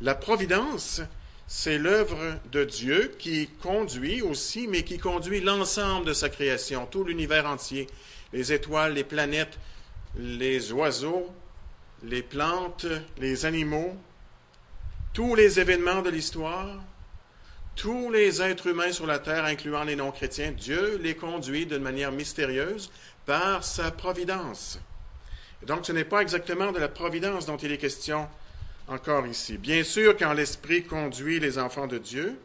La 0.00 0.14
providence, 0.14 1.00
c'est 1.46 1.78
l'œuvre 1.78 2.38
de 2.50 2.64
Dieu 2.64 3.14
qui 3.18 3.48
conduit 3.62 4.22
aussi, 4.22 4.66
mais 4.66 4.82
qui 4.82 4.98
conduit 4.98 5.40
l'ensemble 5.40 6.06
de 6.06 6.12
sa 6.12 6.28
création, 6.28 6.86
tout 6.86 7.04
l'univers 7.04 7.46
entier, 7.46 7.86
les 8.32 8.52
étoiles, 8.52 8.94
les 8.94 9.04
planètes, 9.04 9.58
les 10.16 10.72
oiseaux, 10.72 11.30
les 12.02 12.22
plantes, 12.22 12.86
les 13.18 13.44
animaux, 13.44 13.96
tous 15.12 15.34
les 15.34 15.60
événements 15.60 16.02
de 16.02 16.10
l'histoire, 16.10 16.82
tous 17.76 18.10
les 18.10 18.42
êtres 18.42 18.68
humains 18.68 18.92
sur 18.92 19.06
la 19.06 19.18
terre, 19.18 19.44
incluant 19.44 19.84
les 19.84 19.96
non-chrétiens, 19.96 20.52
Dieu 20.52 20.98
les 21.02 21.14
conduit 21.14 21.66
d'une 21.66 21.82
manière 21.82 22.12
mystérieuse 22.12 22.90
par 23.26 23.64
sa 23.64 23.90
providence. 23.90 24.78
donc, 25.66 25.86
ce 25.86 25.92
n'est 25.92 26.04
pas 26.04 26.22
exactement 26.22 26.72
de 26.72 26.78
la 26.78 26.88
providence 26.88 27.46
dont 27.46 27.56
il 27.56 27.72
est 27.72 27.78
question 27.78 28.28
encore 28.88 29.26
ici. 29.26 29.58
Bien 29.58 29.84
sûr, 29.84 30.16
quand 30.16 30.32
l'Esprit 30.32 30.84
conduit 30.84 31.38
les 31.40 31.58
enfants 31.58 31.86
de 31.86 31.98
Dieu, 31.98 32.38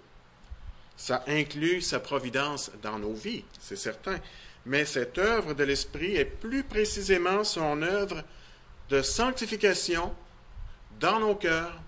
ça 0.96 1.24
inclut 1.27 1.81
sa 1.81 2.00
providence 2.00 2.72
dans 2.81 3.00
nos 3.00 3.13
vies, 3.13 3.43
c'est 3.60 3.75
certain. 3.75 4.17
Mais 4.65 4.86
cette 4.86 5.17
œuvre 5.17 5.53
de 5.53 5.63
l'Esprit 5.63 6.15
est 6.15 6.25
plus 6.25 6.63
précisément 6.63 7.43
son 7.43 7.81
œuvre 7.81 8.24
de 8.89 9.01
sanctification 9.01 10.13
dans 11.00 11.19
nos 11.19 11.36
cœurs 11.36 11.79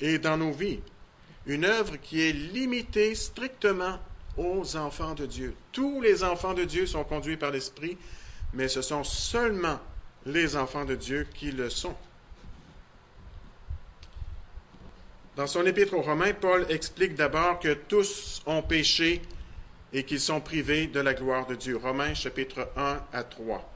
et 0.00 0.18
dans 0.18 0.36
nos 0.36 0.52
vies 0.52 0.80
une 1.46 1.64
œuvre 1.64 1.96
qui 1.96 2.22
est 2.22 2.32
limitée 2.32 3.14
strictement 3.14 3.98
aux 4.36 4.76
enfants 4.76 5.14
de 5.14 5.26
Dieu. 5.26 5.54
Tous 5.72 6.00
les 6.00 6.24
enfants 6.24 6.54
de 6.54 6.64
Dieu 6.64 6.86
sont 6.86 7.04
conduits 7.04 7.36
par 7.36 7.50
l'Esprit, 7.50 7.98
mais 8.52 8.68
ce 8.68 8.82
sont 8.82 9.04
seulement 9.04 9.80
les 10.24 10.56
enfants 10.56 10.84
de 10.84 10.94
Dieu 10.94 11.26
qui 11.34 11.50
le 11.50 11.68
sont. 11.68 11.96
Dans 15.36 15.46
son 15.46 15.64
épître 15.66 15.94
aux 15.94 16.02
Romains, 16.02 16.34
Paul 16.34 16.66
explique 16.68 17.14
d'abord 17.14 17.58
que 17.58 17.72
tous 17.72 18.42
ont 18.46 18.62
péché 18.62 19.22
et 19.92 20.04
qu'ils 20.04 20.20
sont 20.20 20.40
privés 20.40 20.86
de 20.86 21.00
la 21.00 21.14
gloire 21.14 21.46
de 21.46 21.54
Dieu. 21.54 21.76
Romains 21.76 22.14
chapitre 22.14 22.68
1 22.76 23.00
à 23.12 23.24
3. 23.24 23.68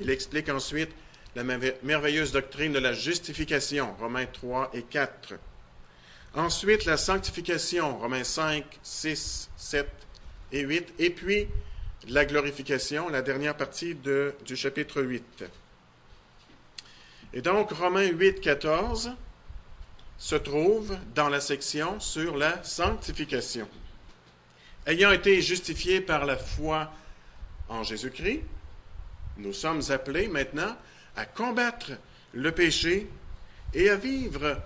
Il 0.00 0.10
explique 0.10 0.48
ensuite 0.48 0.90
la 1.36 1.44
merveilleuse 1.44 2.32
doctrine 2.32 2.72
de 2.72 2.78
la 2.78 2.92
justification, 2.92 3.94
Romains 3.98 4.26
3 4.26 4.70
et 4.74 4.82
4. 4.82 5.34
Ensuite, 6.36 6.84
la 6.84 6.96
sanctification, 6.96 7.96
Romains 7.98 8.24
5, 8.24 8.64
6, 8.82 9.50
7 9.56 9.88
et 10.50 10.62
8. 10.62 10.94
Et 10.98 11.10
puis, 11.10 11.46
la 12.08 12.24
glorification, 12.24 13.08
la 13.08 13.22
dernière 13.22 13.56
partie 13.56 13.94
du 13.94 14.56
chapitre 14.56 15.00
8. 15.00 15.44
Et 17.34 17.40
donc, 17.40 17.70
Romains 17.70 18.08
8, 18.08 18.40
14 18.40 19.12
se 20.18 20.34
trouve 20.34 20.96
dans 21.14 21.28
la 21.28 21.40
section 21.40 22.00
sur 22.00 22.36
la 22.36 22.62
sanctification. 22.64 23.68
Ayant 24.86 25.12
été 25.12 25.40
justifiés 25.40 26.00
par 26.00 26.26
la 26.26 26.36
foi 26.36 26.92
en 27.68 27.84
Jésus-Christ, 27.84 28.42
nous 29.36 29.52
sommes 29.52 29.82
appelés 29.90 30.26
maintenant 30.26 30.76
à 31.14 31.26
combattre 31.26 31.92
le 32.32 32.50
péché 32.50 33.08
et 33.72 33.88
à 33.88 33.96
vivre 33.96 34.60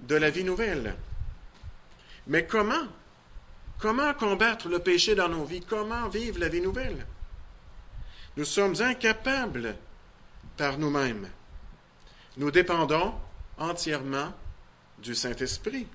de 0.00 0.16
la 0.16 0.30
vie 0.30 0.44
nouvelle. 0.44 0.96
Mais 2.26 2.46
comment? 2.46 2.86
Comment 3.78 4.14
combattre 4.14 4.68
le 4.68 4.78
péché 4.78 5.14
dans 5.14 5.28
nos 5.28 5.44
vies? 5.44 5.60
Comment 5.60 6.08
vivre 6.08 6.38
la 6.38 6.48
vie 6.48 6.60
nouvelle? 6.60 7.04
Nous 8.36 8.44
sommes 8.44 8.80
incapables 8.80 9.76
par 10.56 10.78
nous-mêmes. 10.78 11.28
Nous 12.36 12.50
dépendons 12.50 13.14
entièrement 13.58 14.32
du 14.98 15.14
Saint-Esprit. 15.14 15.86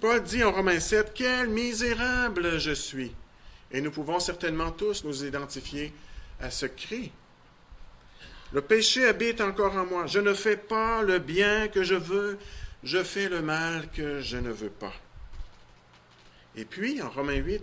Paul 0.00 0.22
dit 0.22 0.44
en 0.44 0.52
Romains 0.52 0.80
7, 0.80 1.12
Quel 1.14 1.48
misérable 1.48 2.58
je 2.58 2.72
suis. 2.72 3.14
Et 3.70 3.80
nous 3.80 3.90
pouvons 3.90 4.20
certainement 4.20 4.70
tous 4.70 5.04
nous 5.04 5.24
identifier 5.24 5.92
à 6.40 6.50
ce 6.50 6.66
cri. 6.66 7.12
Le 8.52 8.60
péché 8.60 9.06
habite 9.06 9.40
encore 9.40 9.76
en 9.76 9.86
moi. 9.86 10.06
Je 10.06 10.18
ne 10.18 10.34
fais 10.34 10.56
pas 10.56 11.02
le 11.02 11.18
bien 11.18 11.68
que 11.68 11.82
je 11.82 11.94
veux, 11.94 12.38
je 12.82 13.02
fais 13.02 13.28
le 13.28 13.42
mal 13.42 13.88
que 13.90 14.20
je 14.20 14.36
ne 14.36 14.50
veux 14.50 14.70
pas. 14.70 14.92
Et 16.56 16.64
puis, 16.64 17.02
en 17.02 17.10
Romains 17.10 17.36
8, 17.36 17.62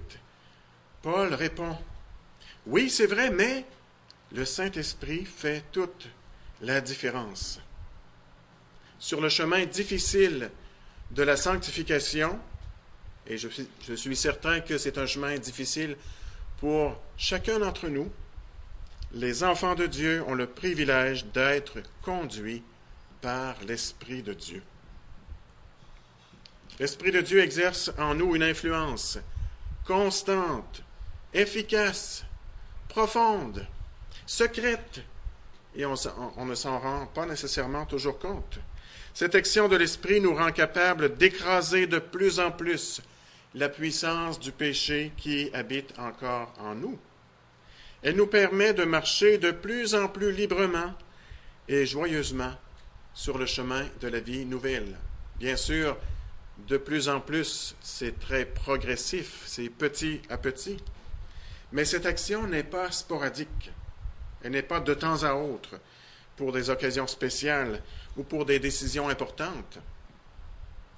Paul 1.01 1.33
répond, 1.33 1.77
Oui, 2.65 2.89
c'est 2.89 3.07
vrai, 3.07 3.29
mais 3.29 3.65
le 4.33 4.45
Saint-Esprit 4.45 5.25
fait 5.25 5.63
toute 5.71 6.07
la 6.61 6.81
différence. 6.81 7.59
Sur 8.99 9.21
le 9.21 9.29
chemin 9.29 9.65
difficile 9.65 10.51
de 11.11 11.23
la 11.23 11.37
sanctification, 11.37 12.39
et 13.27 13.37
je 13.37 13.47
je 13.83 13.93
suis 13.93 14.15
certain 14.15 14.61
que 14.61 14.77
c'est 14.77 14.97
un 14.97 15.05
chemin 15.05 15.37
difficile 15.37 15.97
pour 16.59 17.01
chacun 17.17 17.59
d'entre 17.59 17.87
nous, 17.87 18.11
les 19.13 19.43
enfants 19.43 19.75
de 19.75 19.87
Dieu 19.87 20.23
ont 20.27 20.35
le 20.35 20.47
privilège 20.47 21.25
d'être 21.25 21.79
conduits 22.01 22.63
par 23.21 23.55
l'Esprit 23.67 24.23
de 24.23 24.33
Dieu. 24.33 24.61
L'Esprit 26.81 27.11
de 27.11 27.21
Dieu 27.21 27.41
exerce 27.41 27.91
en 27.99 28.15
nous 28.15 28.35
une 28.35 28.41
influence 28.41 29.19
constante, 29.85 30.81
efficace, 31.31 32.25
profonde, 32.89 33.67
secrète, 34.25 35.03
et 35.75 35.85
on, 35.85 35.93
ne 36.43 36.55
s'en 36.55 36.79
rend 36.79 37.05
pas 37.05 37.27
nécessairement 37.27 37.85
toujours 37.85 38.17
compte. 38.17 38.57
Cette 39.13 39.35
action 39.35 39.67
de 39.67 39.75
l'Esprit 39.75 40.21
nous 40.21 40.33
rend 40.33 40.51
capables 40.51 41.17
d'écraser 41.17 41.85
de 41.85 41.99
plus 41.99 42.39
en 42.39 42.49
plus 42.49 42.99
la 43.53 43.69
puissance 43.69 44.39
du 44.39 44.51
péché 44.51 45.11
qui 45.17 45.51
habite 45.53 45.93
encore 45.99 46.51
en 46.57 46.73
nous. 46.73 46.97
Elle 48.01 48.15
nous 48.15 48.25
permet 48.25 48.73
de 48.73 48.85
marcher 48.85 49.37
de 49.37 49.51
plus 49.51 49.93
en 49.93 50.07
plus 50.07 50.31
librement 50.31 50.95
et 51.67 51.85
joyeusement 51.85 52.55
sur 53.13 53.37
le 53.37 53.45
chemin 53.45 53.85
de 53.99 54.07
la 54.07 54.19
vie 54.19 54.45
nouvelle. 54.45 54.97
Bien 55.37 55.55
sûr, 55.55 55.95
de 56.67 56.77
plus 56.77 57.09
en 57.09 57.19
plus, 57.19 57.75
c'est 57.81 58.19
très 58.19 58.45
progressif, 58.45 59.43
c'est 59.45 59.69
petit 59.69 60.21
à 60.29 60.37
petit. 60.37 60.77
Mais 61.71 61.85
cette 61.85 62.05
action 62.05 62.47
n'est 62.47 62.63
pas 62.63 62.91
sporadique. 62.91 63.71
Elle 64.43 64.51
n'est 64.51 64.61
pas 64.61 64.79
de 64.79 64.93
temps 64.93 65.23
à 65.23 65.33
autre, 65.33 65.79
pour 66.35 66.51
des 66.51 66.69
occasions 66.69 67.07
spéciales 67.07 67.81
ou 68.17 68.23
pour 68.23 68.45
des 68.45 68.59
décisions 68.59 69.09
importantes. 69.09 69.79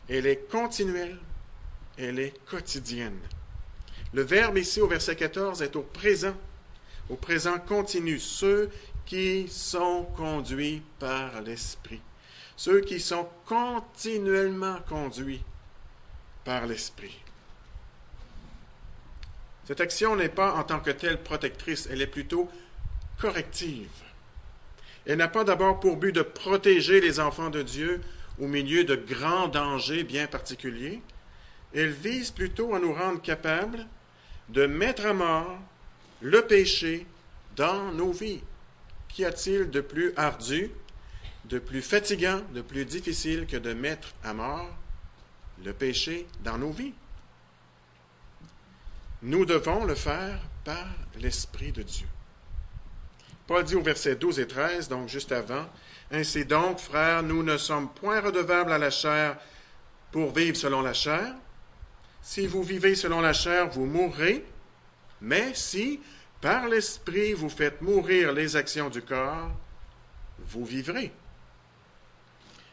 Elle 0.10 0.26
est 0.26 0.50
continuelle, 0.50 1.20
elle 1.98 2.20
est 2.20 2.34
quotidienne. 2.46 3.20
Le 4.14 4.22
verbe 4.22 4.58
ici 4.58 4.80
au 4.80 4.88
verset 4.88 5.16
14 5.16 5.62
est 5.62 5.76
au 5.76 5.82
présent, 5.82 6.36
au 7.10 7.16
présent 7.16 7.60
continu, 7.60 8.20
ceux 8.20 8.70
qui 9.06 9.48
sont 9.50 10.04
conduits 10.16 10.82
par 11.00 11.42
l'Esprit, 11.42 12.02
ceux 12.56 12.82
qui 12.82 13.00
sont 13.00 13.28
continuellement 13.46 14.80
conduits 14.88 15.44
par 16.46 16.66
l'Esprit. 16.66 17.20
Cette 19.66 19.82
action 19.82 20.16
n'est 20.16 20.30
pas 20.30 20.54
en 20.54 20.64
tant 20.64 20.80
que 20.80 20.92
telle 20.92 21.22
protectrice, 21.22 21.88
elle 21.90 22.02
est 22.02 22.08
plutôt 22.08 22.50
corrective. 23.20 23.90
Elle 25.06 25.18
n'a 25.18 25.28
pas 25.28 25.44
d'abord 25.44 25.80
pour 25.80 25.98
but 25.98 26.14
de 26.14 26.22
protéger 26.22 27.02
les 27.02 27.20
enfants 27.20 27.50
de 27.50 27.62
Dieu 27.62 28.02
au 28.40 28.48
milieu 28.48 28.84
de 28.84 28.96
grands 28.96 29.48
dangers 29.48 30.04
bien 30.04 30.28
particuliers. 30.28 31.02
Elle 31.74 31.92
vise 31.92 32.32
plutôt 32.32 32.74
à 32.76 32.80
nous 32.80 32.94
rendre 32.94 33.22
capables 33.22 33.86
de 34.50 34.66
mettre 34.66 35.06
à 35.06 35.14
mort 35.14 35.60
le 36.22 36.42
péché 36.44 37.06
dans 37.56 37.92
nos 37.92 38.12
vies. 38.12 38.42
Qu'y 39.10 39.26
a-t-il 39.26 39.70
de 39.70 39.82
plus 39.82 40.14
ardu, 40.16 40.72
de 41.46 41.60
plus 41.60 41.82
fatigant, 41.82 42.42
de 42.54 42.62
plus 42.62 42.86
difficile 42.86 43.46
que 43.46 43.58
de 43.58 43.74
mettre 43.74 44.14
à 44.24 44.34
mort 44.34 44.70
le 45.64 45.74
péché 45.74 46.28
dans 46.44 46.58
nos 46.58 46.72
vies. 46.72 46.94
Nous 49.22 49.46
devons 49.46 49.86
le 49.86 49.96
faire 49.96 50.40
par 50.64 50.88
l'Esprit 51.20 51.72
de 51.72 51.84
Dieu. 51.84 52.08
Paul 53.48 53.64
dit 53.64 53.76
au 53.76 53.82
verset 53.82 54.16
12 54.16 54.40
et 54.40 54.48
13, 54.48 54.88
donc 54.88 55.10
juste 55.10 55.32
avant, 55.32 55.66
Ainsi 56.12 56.46
donc, 56.46 56.80
frères, 56.80 57.24
nous 57.24 57.42
ne 57.42 57.58
sommes 57.58 57.90
point 57.90 58.22
redevables 58.22 58.72
à 58.72 58.78
la 58.78 58.92
chair 58.92 59.38
pour 60.12 60.32
vivre 60.32 60.56
selon 60.56 60.82
la 60.82 60.94
chair. 60.94 61.34
Si 62.22 62.46
vous 62.46 62.62
vivez 62.62 62.96
selon 62.96 63.20
la 63.20 63.34
chair, 63.34 63.70
vous 63.70 63.86
mourrez, 63.86 64.46
mais 65.22 65.54
si, 65.56 66.00
par 66.40 66.68
l'Esprit, 66.68 67.34
vous 67.34 67.50
faites 67.50 67.82
mourir 67.82 68.32
les 68.32 68.56
actions 68.56 68.90
du 68.90 69.02
corps, 69.02 69.50
vous 70.40 70.66
vivrez. 70.66 71.12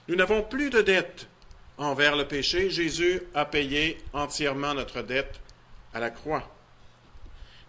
Nous 0.09 0.17
n'avons 0.17 0.43
plus 0.43 0.71
de 0.71 0.81
dette 0.81 1.29
envers 1.79 2.17
le 2.17 2.27
péché, 2.29 2.71
Jésus 2.71 3.23
a 3.35 3.45
payé 3.45 3.99
entièrement 4.13 4.75
notre 4.75 5.03
dette 5.03 5.41
à 5.95 6.01
la 6.01 6.11
croix. 6.11 6.49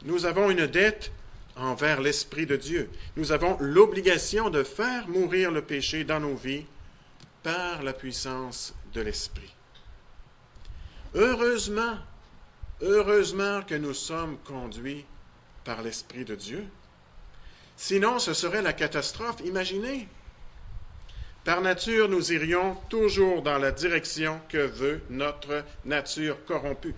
Nous 0.03 0.25
avons 0.25 0.49
une 0.49 0.67
dette 0.67 1.11
envers 1.55 2.01
l'Esprit 2.01 2.45
de 2.45 2.55
Dieu. 2.55 2.89
Nous 3.15 3.31
avons 3.31 3.57
l'obligation 3.59 4.49
de 4.49 4.63
faire 4.63 5.07
mourir 5.07 5.51
le 5.51 5.61
péché 5.61 6.03
dans 6.03 6.19
nos 6.19 6.35
vies 6.35 6.65
par 7.43 7.83
la 7.83 7.93
puissance 7.93 8.73
de 8.93 9.01
l'Esprit. 9.01 9.53
Heureusement, 11.13 11.97
heureusement 12.81 13.61
que 13.61 13.75
nous 13.75 13.93
sommes 13.93 14.37
conduits 14.39 15.05
par 15.63 15.81
l'Esprit 15.81 16.25
de 16.25 16.35
Dieu. 16.35 16.65
Sinon, 17.77 18.19
ce 18.19 18.33
serait 18.33 18.61
la 18.61 18.73
catastrophe. 18.73 19.41
Imaginez, 19.45 20.07
par 21.43 21.61
nature, 21.61 22.07
nous 22.07 22.31
irions 22.31 22.75
toujours 22.89 23.41
dans 23.41 23.57
la 23.57 23.71
direction 23.71 24.39
que 24.47 24.57
veut 24.57 25.01
notre 25.09 25.63
nature 25.85 26.43
corrompue. 26.45 26.93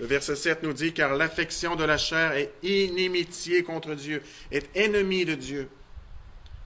Le 0.00 0.06
verset 0.06 0.34
7 0.34 0.62
nous 0.64 0.72
dit, 0.72 0.92
car 0.92 1.14
l'affection 1.14 1.76
de 1.76 1.84
la 1.84 1.98
chair 1.98 2.32
est 2.32 2.52
inimitié 2.62 3.62
contre 3.62 3.94
Dieu, 3.94 4.22
est 4.50 4.68
ennemie 4.76 5.24
de 5.24 5.34
Dieu, 5.34 5.68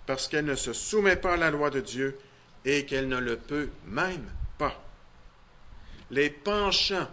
parce 0.06 0.26
qu'elle 0.26 0.46
ne 0.46 0.54
se 0.54 0.72
soumet 0.72 1.16
pas 1.16 1.35
à 1.35 1.37
la 1.37 1.50
loi 1.50 1.68
de 1.68 1.80
Dieu 1.80 2.18
et 2.64 2.87
qu'elle 2.87 3.09
ne 3.09 3.18
le 3.18 3.37
peut 3.37 3.68
même 3.87 4.24
pas. 4.56 4.82
Les 6.11 6.30
penchants 6.30 7.09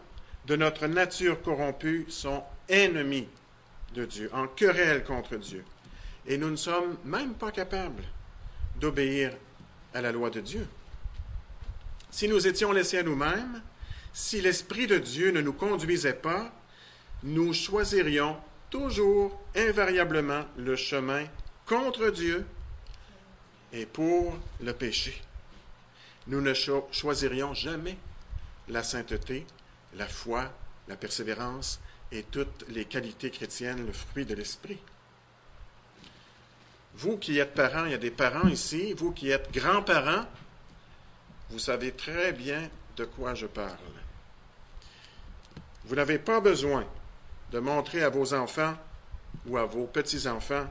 de 0.45 0.55
notre 0.55 0.87
nature 0.87 1.41
corrompue 1.41 2.05
sont 2.09 2.43
ennemis 2.69 3.27
de 3.95 4.05
Dieu, 4.05 4.29
en 4.33 4.47
querelle 4.47 5.03
contre 5.03 5.35
Dieu. 5.35 5.63
Et 6.25 6.37
nous 6.37 6.49
ne 6.49 6.55
sommes 6.55 6.97
même 7.03 7.33
pas 7.33 7.51
capables 7.51 8.03
d'obéir 8.79 9.33
à 9.93 10.01
la 10.01 10.11
loi 10.11 10.29
de 10.29 10.39
Dieu. 10.39 10.67
Si 12.11 12.27
nous 12.27 12.45
étions 12.47 12.71
laissés 12.71 12.99
à 12.99 13.03
nous-mêmes, 13.03 13.61
si 14.13 14.41
l'Esprit 14.41 14.87
de 14.87 14.99
Dieu 14.99 15.31
ne 15.31 15.41
nous 15.41 15.53
conduisait 15.53 16.13
pas, 16.13 16.53
nous 17.23 17.53
choisirions 17.53 18.37
toujours 18.69 19.39
invariablement 19.55 20.45
le 20.57 20.75
chemin 20.75 21.25
contre 21.65 22.09
Dieu 22.09 22.45
et 23.71 23.85
pour 23.85 24.37
le 24.61 24.73
péché. 24.73 25.21
Nous 26.27 26.41
ne 26.41 26.53
choisirions 26.53 27.53
jamais 27.53 27.97
la 28.69 28.83
sainteté, 28.83 29.45
la 29.95 30.07
foi, 30.07 30.51
la 30.87 30.95
persévérance 30.95 31.79
et 32.11 32.23
toutes 32.23 32.65
les 32.69 32.85
qualités 32.85 33.31
chrétiennes, 33.31 33.85
le 33.85 33.91
fruit 33.91 34.25
de 34.25 34.35
l'esprit. 34.35 34.79
Vous 36.95 37.17
qui 37.17 37.39
êtes 37.39 37.53
parents, 37.53 37.85
il 37.85 37.91
y 37.91 37.95
a 37.95 37.99
des 37.99 38.11
parents 38.11 38.47
ici, 38.47 38.93
vous 38.93 39.11
qui 39.11 39.29
êtes 39.29 39.51
grands-parents, 39.51 40.25
vous 41.49 41.59
savez 41.59 41.91
très 41.91 42.31
bien 42.33 42.69
de 42.95 43.05
quoi 43.05 43.33
je 43.33 43.47
parle. 43.47 43.77
Vous 45.85 45.95
n'avez 45.95 46.19
pas 46.19 46.39
besoin 46.39 46.85
de 47.51 47.59
montrer 47.59 48.03
à 48.03 48.09
vos 48.09 48.33
enfants 48.33 48.75
ou 49.47 49.57
à 49.57 49.65
vos 49.65 49.85
petits-enfants 49.85 50.65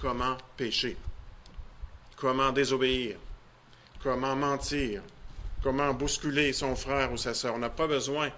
comment 0.00 0.36
pécher, 0.56 0.96
comment 2.16 2.50
désobéir, 2.52 3.16
comment 4.02 4.34
mentir, 4.34 5.02
comment 5.62 5.92
bousculer 5.94 6.52
son 6.52 6.74
frère 6.74 7.12
ou 7.12 7.16
sa 7.16 7.34
sœur. 7.34 7.54
On 7.54 7.58
n'a 7.58 7.70
pas 7.70 7.86
besoin 7.86 8.30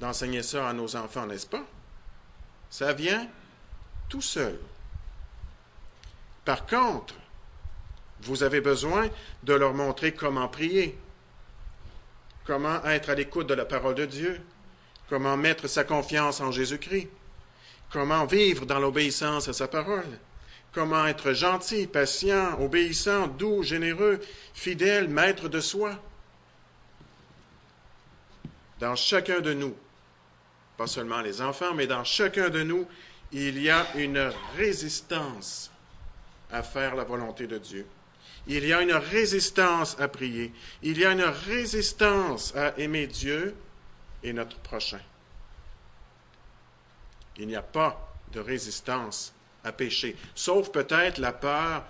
d'enseigner 0.00 0.42
ça 0.42 0.68
à 0.68 0.72
nos 0.72 0.96
enfants, 0.96 1.26
n'est-ce 1.26 1.46
pas? 1.46 1.64
Ça 2.68 2.92
vient 2.92 3.28
tout 4.08 4.22
seul. 4.22 4.58
Par 6.44 6.66
contre, 6.66 7.14
vous 8.20 8.42
avez 8.42 8.60
besoin 8.60 9.08
de 9.42 9.54
leur 9.54 9.74
montrer 9.74 10.12
comment 10.12 10.48
prier, 10.48 10.98
comment 12.44 12.84
être 12.84 13.10
à 13.10 13.14
l'écoute 13.14 13.46
de 13.46 13.54
la 13.54 13.64
parole 13.64 13.94
de 13.94 14.06
Dieu, 14.06 14.40
comment 15.08 15.36
mettre 15.36 15.68
sa 15.68 15.84
confiance 15.84 16.40
en 16.40 16.50
Jésus-Christ, 16.50 17.08
comment 17.90 18.26
vivre 18.26 18.66
dans 18.66 18.78
l'obéissance 18.78 19.48
à 19.48 19.52
sa 19.52 19.68
parole, 19.68 20.18
comment 20.72 21.06
être 21.06 21.32
gentil, 21.32 21.86
patient, 21.86 22.60
obéissant, 22.60 23.26
doux, 23.26 23.62
généreux, 23.62 24.20
fidèle, 24.54 25.08
maître 25.08 25.48
de 25.48 25.60
soi. 25.60 25.98
Dans 28.80 28.96
chacun 28.96 29.40
de 29.40 29.54
nous, 29.54 29.74
pas 30.76 30.86
seulement 30.86 31.20
les 31.20 31.40
enfants, 31.40 31.74
mais 31.74 31.86
dans 31.86 32.04
chacun 32.04 32.50
de 32.50 32.62
nous, 32.62 32.86
il 33.32 33.60
y 33.62 33.70
a 33.70 33.86
une 33.96 34.30
résistance 34.56 35.70
à 36.54 36.62
faire 36.62 36.94
la 36.94 37.04
volonté 37.04 37.46
de 37.46 37.58
Dieu. 37.58 37.84
Il 38.46 38.64
y 38.64 38.72
a 38.72 38.80
une 38.80 38.92
résistance 38.92 39.96
à 39.98 40.08
prier. 40.08 40.52
Il 40.82 40.98
y 40.98 41.04
a 41.04 41.12
une 41.12 41.24
résistance 41.24 42.54
à 42.54 42.78
aimer 42.78 43.06
Dieu 43.06 43.54
et 44.22 44.32
notre 44.32 44.56
prochain. 44.58 45.00
Il 47.36 47.48
n'y 47.48 47.56
a 47.56 47.62
pas 47.62 48.14
de 48.32 48.40
résistance 48.40 49.32
à 49.64 49.72
pécher, 49.72 50.16
sauf 50.34 50.70
peut-être 50.70 51.18
la 51.18 51.32
peur 51.32 51.84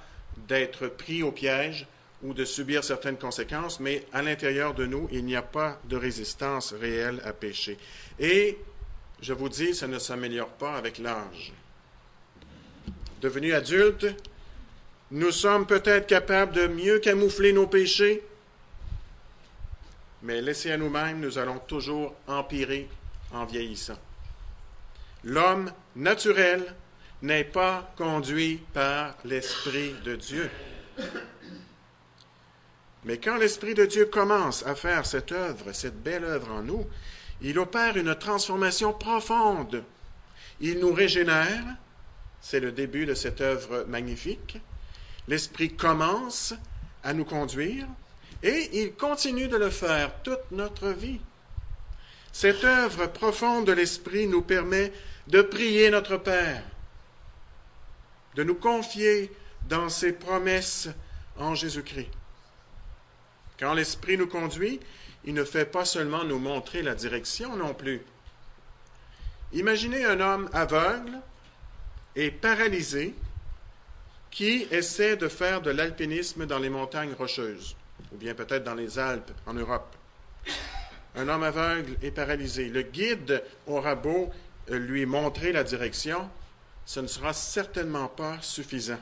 d'être 0.48 0.86
pris 0.88 1.22
au 1.22 1.32
piège 1.32 1.86
ou 2.22 2.32
de 2.32 2.44
subir 2.44 2.82
certaines 2.82 3.18
conséquences, 3.18 3.80
mais 3.80 4.06
à 4.12 4.22
l'intérieur 4.22 4.72
de 4.72 4.86
nous, 4.86 5.08
il 5.12 5.24
n'y 5.24 5.36
a 5.36 5.42
pas 5.42 5.78
de 5.84 5.96
résistance 5.96 6.72
réelle 6.72 7.20
à 7.24 7.32
pécher. 7.34 7.76
Et 8.18 8.58
je 9.20 9.34
vous 9.34 9.50
dis, 9.50 9.74
ça 9.74 9.86
ne 9.86 9.98
s'améliore 9.98 10.48
pas 10.48 10.76
avec 10.76 10.98
l'âge. 10.98 11.52
Devenu 13.20 13.52
adulte, 13.52 14.06
nous 15.14 15.30
sommes 15.30 15.64
peut-être 15.64 16.08
capables 16.08 16.52
de 16.52 16.66
mieux 16.66 16.98
camoufler 16.98 17.52
nos 17.52 17.68
péchés, 17.68 18.24
mais 20.22 20.42
laissés 20.42 20.72
à 20.72 20.76
nous-mêmes, 20.76 21.20
nous 21.20 21.38
allons 21.38 21.60
toujours 21.60 22.16
empirer 22.26 22.88
en 23.32 23.44
vieillissant. 23.44 23.98
L'homme 25.22 25.70
naturel 25.94 26.74
n'est 27.22 27.44
pas 27.44 27.92
conduit 27.96 28.60
par 28.72 29.14
l'Esprit 29.24 29.94
de 30.04 30.16
Dieu. 30.16 30.50
Mais 33.04 33.18
quand 33.18 33.36
l'Esprit 33.36 33.74
de 33.74 33.84
Dieu 33.84 34.06
commence 34.06 34.66
à 34.66 34.74
faire 34.74 35.06
cette 35.06 35.30
œuvre, 35.30 35.70
cette 35.70 36.02
belle 36.02 36.24
œuvre 36.24 36.50
en 36.50 36.62
nous, 36.62 36.88
il 37.40 37.60
opère 37.60 37.96
une 37.96 38.16
transformation 38.16 38.92
profonde. 38.92 39.84
Il 40.60 40.80
nous 40.80 40.92
régénère, 40.92 41.76
c'est 42.40 42.60
le 42.60 42.72
début 42.72 43.06
de 43.06 43.14
cette 43.14 43.40
œuvre 43.40 43.84
magnifique. 43.86 44.58
L'Esprit 45.28 45.74
commence 45.74 46.54
à 47.02 47.12
nous 47.12 47.24
conduire 47.24 47.86
et 48.42 48.80
il 48.82 48.94
continue 48.94 49.48
de 49.48 49.56
le 49.56 49.70
faire 49.70 50.12
toute 50.22 50.50
notre 50.50 50.88
vie. 50.88 51.20
Cette 52.32 52.64
œuvre 52.64 53.06
profonde 53.06 53.66
de 53.66 53.72
l'Esprit 53.72 54.26
nous 54.26 54.42
permet 54.42 54.92
de 55.28 55.40
prier 55.40 55.90
notre 55.90 56.16
Père, 56.16 56.62
de 58.34 58.42
nous 58.42 58.56
confier 58.56 59.32
dans 59.68 59.88
ses 59.88 60.12
promesses 60.12 60.88
en 61.38 61.54
Jésus-Christ. 61.54 62.10
Quand 63.58 63.72
l'Esprit 63.72 64.18
nous 64.18 64.26
conduit, 64.26 64.80
il 65.24 65.32
ne 65.32 65.44
fait 65.44 65.64
pas 65.64 65.84
seulement 65.84 66.24
nous 66.24 66.38
montrer 66.38 66.82
la 66.82 66.94
direction 66.94 67.56
non 67.56 67.72
plus. 67.72 68.02
Imaginez 69.52 70.04
un 70.04 70.20
homme 70.20 70.50
aveugle 70.52 71.20
et 72.16 72.30
paralysé 72.30 73.14
qui 74.34 74.66
essaie 74.72 75.16
de 75.16 75.28
faire 75.28 75.62
de 75.62 75.70
l'alpinisme 75.70 76.44
dans 76.44 76.58
les 76.58 76.68
montagnes 76.68 77.14
rocheuses, 77.16 77.76
ou 78.12 78.16
bien 78.16 78.34
peut-être 78.34 78.64
dans 78.64 78.74
les 78.74 78.98
Alpes 78.98 79.30
en 79.46 79.54
Europe. 79.54 79.94
Un 81.14 81.28
homme 81.28 81.44
aveugle 81.44 81.96
et 82.02 82.10
paralysé. 82.10 82.68
Le 82.68 82.82
guide 82.82 83.44
aura 83.68 83.94
beau 83.94 84.32
lui 84.68 85.06
montrer 85.06 85.52
la 85.52 85.62
direction, 85.62 86.28
ce 86.84 86.98
ne 86.98 87.06
sera 87.06 87.32
certainement 87.32 88.08
pas 88.08 88.38
suffisant. 88.40 88.98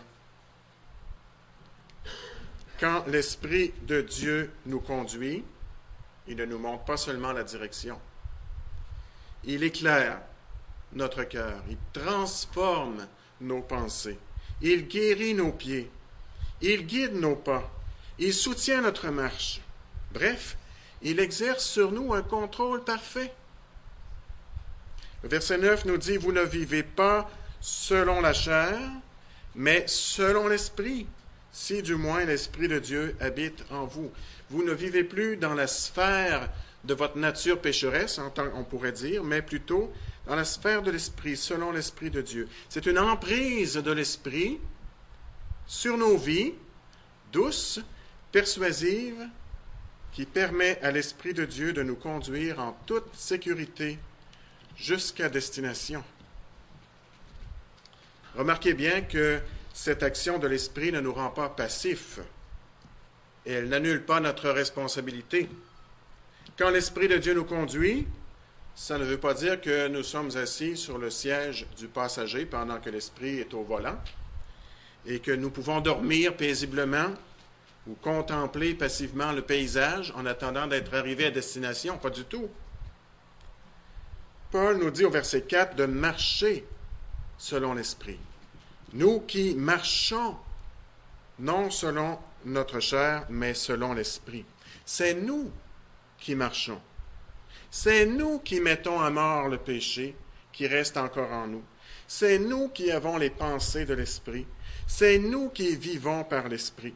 Quand 2.79 3.07
l'Esprit 3.07 3.73
de 3.87 4.03
Dieu 4.03 4.51
nous 4.67 4.81
conduit, 4.81 5.43
il 6.29 6.37
ne 6.37 6.45
nous 6.45 6.59
montre 6.59 6.85
pas 6.85 6.99
seulement 6.99 7.33
la 7.33 7.43
direction. 7.43 7.99
Il 9.45 9.63
éclaire 9.63 10.21
notre 10.93 11.25
cœur, 11.25 11.63
il 11.71 11.79
transforme 11.95 13.07
nos 13.41 13.63
pensées. 13.63 14.19
Il 14.63 14.87
guérit 14.87 15.35
nos 15.35 15.53
pieds. 15.53 15.91
Il 16.61 16.87
guide 16.87 17.15
nos 17.15 17.35
pas. 17.35 17.69
Il 18.19 18.33
soutient 18.33 18.81
notre 18.81 19.09
marche. 19.09 19.61
Bref, 20.13 20.57
il 21.03 21.19
exerce 21.19 21.65
sur 21.65 21.91
nous 21.91 22.15
un 22.15 22.23
contrôle 22.23 22.85
parfait. 22.85 23.33
Le 25.25 25.29
verset 25.29 25.59
9 25.59 25.85
nous 25.87 25.99
dit, 25.99 26.17
Vous 26.17 26.33
ne 26.33 26.43
vivez 26.43 26.85
pas 26.85 27.29
selon 27.61 28.21
la 28.21 28.33
chair, 28.33 28.79
mais 29.57 29.85
selon 29.89 30.47
l'Esprit, 30.47 31.07
si 31.53 31.83
du 31.83 31.97
moins 31.97 32.25
l'Esprit 32.25 32.69
de 32.69 32.79
Dieu 32.79 33.17
habite 33.21 33.65
en 33.71 33.85
vous. 33.85 34.13
Vous 34.51 34.63
ne 34.63 34.73
vivez 34.73 35.05
plus 35.05 35.37
dans 35.37 35.55
la 35.55 35.67
sphère 35.67 36.49
de 36.85 36.95
votre 36.95 37.19
nature 37.19 37.61
pécheresse, 37.61 38.21
on 38.55 38.65
pourrait 38.65 38.93
dire, 38.93 39.25
mais 39.25 39.43
plutôt 39.43 39.93
dans 40.27 40.37
la 40.37 40.45
sphère 40.45 40.83
de 40.83 40.91
l'Esprit, 40.91 41.37
selon 41.37 41.73
l'Esprit 41.73 42.11
de 42.11 42.21
Dieu. 42.21 42.49
C'est 42.69 42.87
une 42.87 42.99
emprise 42.99 43.75
de 43.75 43.93
l'Esprit 43.93 44.61
sur 45.67 45.97
nos 45.97 46.17
vies, 46.17 46.55
douce, 47.33 47.81
persuasive, 48.31 49.29
qui 50.13 50.27
permet 50.27 50.79
à 50.83 50.91
l'Esprit 50.91 51.35
de 51.35 51.45
Dieu 51.45 51.73
de 51.73 51.83
nous 51.83 51.97
conduire 51.97 52.61
en 52.61 52.77
toute 52.87 53.15
sécurité 53.15 53.99
jusqu'à 54.77 55.29
destination. 55.29 56.05
Remarquez 58.37 58.75
bien 58.75 59.03
que 59.03 59.41
cette 59.75 60.03
action 60.03 60.39
de 60.39 60.47
l'Esprit 60.47 60.93
ne 60.93 61.01
nous 61.01 61.13
rend 61.13 61.31
pas 61.31 61.49
passifs. 61.49 62.21
Et 63.45 63.53
elle 63.53 63.69
n'annule 63.69 64.05
pas 64.05 64.21
notre 64.21 64.51
responsabilité. 64.51 65.49
Quand 66.57 66.71
l'Esprit 66.71 67.09
de 67.09 67.17
Dieu 67.17 67.35
nous 67.35 67.45
conduit, 67.45 68.07
ça 68.75 68.99
ne 68.99 69.05
veut 69.05 69.19
pas 69.19 69.35
dire 69.35 69.61
que 69.61 69.89
nous 69.89 70.03
sommes 70.03 70.37
assis 70.37 70.77
sur 70.77 70.99
le 70.99 71.11
siège 71.11 71.67
du 71.77 71.89
passager 71.89 72.47
pendant 72.47 72.81
que 72.81 72.91
l'Esprit 72.91 73.39
est 73.39 73.53
au 73.55 73.63
volant 73.63 73.99
et 75.07 75.21
que 75.21 75.33
nous 75.33 75.51
pouvons 75.51 75.81
dormir 75.81 76.37
paisiblement 76.37 77.13
ou 77.87 77.95
contempler 77.95 78.75
passivement 78.75 79.33
le 79.33 79.43
paysage 79.43 80.13
en 80.17 80.25
attendant 80.25 80.67
d'être 80.67 80.95
arrivés 80.95 81.27
à 81.27 81.31
destination. 81.31 81.99
Pas 81.99 82.11
du 82.11 82.25
tout. 82.25 82.49
Paul 84.51 84.79
nous 84.79 84.91
dit 84.91 85.05
au 85.05 85.11
verset 85.11 85.43
4 85.43 85.77
de 85.77 85.87
marcher 85.87 86.65
selon 87.39 87.75
l'Esprit. 87.75 88.19
Nous 88.93 89.21
qui 89.21 89.55
marchons, 89.55 90.37
non 91.39 91.71
selon 91.71 92.19
notre 92.45 92.81
chair, 92.81 93.27
mais 93.31 93.55
selon 93.55 93.95
l'Esprit. 93.95 94.45
C'est 94.85 95.15
nous 95.15 95.51
qui 96.19 96.35
marchons. 96.35 96.81
C'est 97.75 98.05
nous 98.05 98.39
qui 98.39 98.61
mettons 98.61 99.01
à 99.01 99.09
mort 99.09 99.49
le 99.49 99.57
péché 99.57 100.15
qui 100.53 100.67
reste 100.67 100.99
encore 100.99 101.33
en 101.33 101.47
nous. 101.47 101.65
C'est 102.07 102.39
nous 102.39 102.69
qui 102.69 102.93
avons 102.93 103.17
les 103.17 103.31
pensées 103.31 103.87
de 103.87 103.95
l'Esprit. 103.95 104.47
C'est 104.87 105.19
nous 105.19 105.49
qui 105.49 105.75
vivons 105.75 106.23
par 106.23 106.49
l'Esprit. 106.49 106.95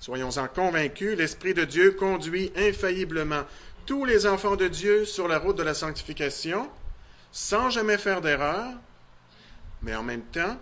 Soyons-en 0.00 0.48
convaincus, 0.48 1.14
l'Esprit 1.18 1.52
de 1.52 1.66
Dieu 1.66 1.90
conduit 1.92 2.52
infailliblement 2.56 3.42
tous 3.84 4.06
les 4.06 4.26
enfants 4.26 4.56
de 4.56 4.66
Dieu 4.66 5.04
sur 5.04 5.28
la 5.28 5.38
route 5.38 5.58
de 5.58 5.62
la 5.62 5.74
sanctification, 5.74 6.70
sans 7.30 7.68
jamais 7.68 7.98
faire 7.98 8.22
d'erreur, 8.22 8.72
mais 9.82 9.94
en 9.94 10.02
même 10.02 10.24
temps, 10.24 10.56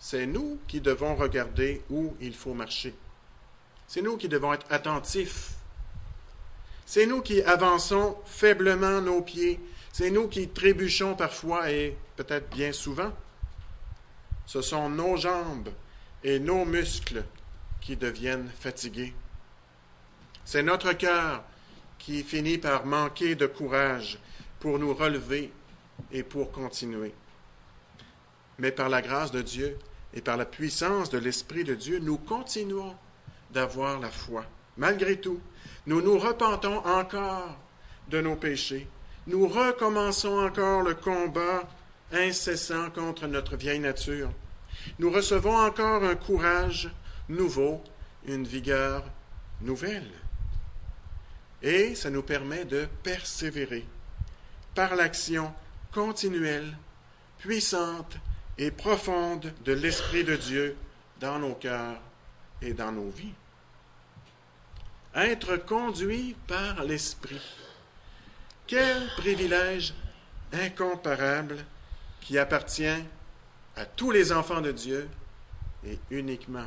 c'est 0.00 0.26
nous 0.26 0.58
qui 0.66 0.80
devons 0.80 1.14
regarder 1.14 1.80
où 1.90 2.16
il 2.20 2.34
faut 2.34 2.54
marcher. 2.54 2.92
C'est 3.86 4.02
nous 4.02 4.16
qui 4.16 4.28
devons 4.28 4.52
être 4.52 4.66
attentifs. 4.68 5.52
C'est 6.86 7.06
nous 7.06 7.22
qui 7.22 7.42
avançons 7.42 8.16
faiblement 8.26 9.00
nos 9.00 9.22
pieds. 9.22 9.60
C'est 9.92 10.10
nous 10.10 10.28
qui 10.28 10.48
trébuchons 10.48 11.14
parfois 11.14 11.70
et 11.70 11.96
peut-être 12.16 12.50
bien 12.50 12.72
souvent. 12.72 13.12
Ce 14.46 14.60
sont 14.60 14.90
nos 14.90 15.16
jambes 15.16 15.70
et 16.22 16.38
nos 16.38 16.64
muscles 16.64 17.24
qui 17.80 17.96
deviennent 17.96 18.50
fatigués. 18.60 19.14
C'est 20.44 20.62
notre 20.62 20.92
cœur 20.92 21.42
qui 21.98 22.22
finit 22.22 22.58
par 22.58 22.84
manquer 22.84 23.34
de 23.34 23.46
courage 23.46 24.18
pour 24.60 24.78
nous 24.78 24.94
relever 24.94 25.52
et 26.12 26.22
pour 26.22 26.52
continuer. 26.52 27.14
Mais 28.58 28.72
par 28.72 28.88
la 28.88 29.00
grâce 29.00 29.30
de 29.30 29.42
Dieu 29.42 29.78
et 30.12 30.20
par 30.20 30.36
la 30.36 30.44
puissance 30.44 31.10
de 31.10 31.18
l'Esprit 31.18 31.64
de 31.64 31.74
Dieu, 31.74 31.98
nous 31.98 32.18
continuons 32.18 32.94
d'avoir 33.50 34.00
la 34.00 34.10
foi. 34.10 34.44
Malgré 34.76 35.18
tout, 35.18 35.40
nous 35.86 36.00
nous 36.00 36.18
repentons 36.18 36.78
encore 36.86 37.56
de 38.08 38.20
nos 38.20 38.36
péchés. 38.36 38.86
Nous 39.26 39.46
recommençons 39.46 40.38
encore 40.38 40.82
le 40.82 40.94
combat 40.94 41.68
incessant 42.12 42.90
contre 42.90 43.26
notre 43.26 43.56
vieille 43.56 43.80
nature. 43.80 44.30
Nous 44.98 45.10
recevons 45.10 45.56
encore 45.56 46.04
un 46.04 46.14
courage 46.14 46.90
nouveau, 47.28 47.82
une 48.26 48.46
vigueur 48.46 49.04
nouvelle. 49.60 50.10
Et 51.62 51.94
ça 51.94 52.10
nous 52.10 52.22
permet 52.22 52.64
de 52.64 52.86
persévérer 53.02 53.86
par 54.74 54.96
l'action 54.96 55.52
continuelle, 55.92 56.76
puissante 57.38 58.16
et 58.58 58.70
profonde 58.70 59.52
de 59.64 59.72
l'Esprit 59.72 60.24
de 60.24 60.36
Dieu 60.36 60.76
dans 61.20 61.38
nos 61.38 61.54
cœurs 61.54 62.00
et 62.60 62.72
dans 62.72 62.92
nos 62.92 63.10
vies. 63.10 63.34
Être 65.14 65.56
conduit 65.56 66.34
par 66.46 66.82
l'Esprit. 66.84 67.40
Quel 68.66 69.06
privilège 69.16 69.94
incomparable 70.52 71.64
qui 72.20 72.38
appartient 72.38 73.04
à 73.76 73.84
tous 73.84 74.10
les 74.10 74.32
enfants 74.32 74.60
de 74.60 74.72
Dieu 74.72 75.08
et 75.86 75.98
uniquement 76.10 76.66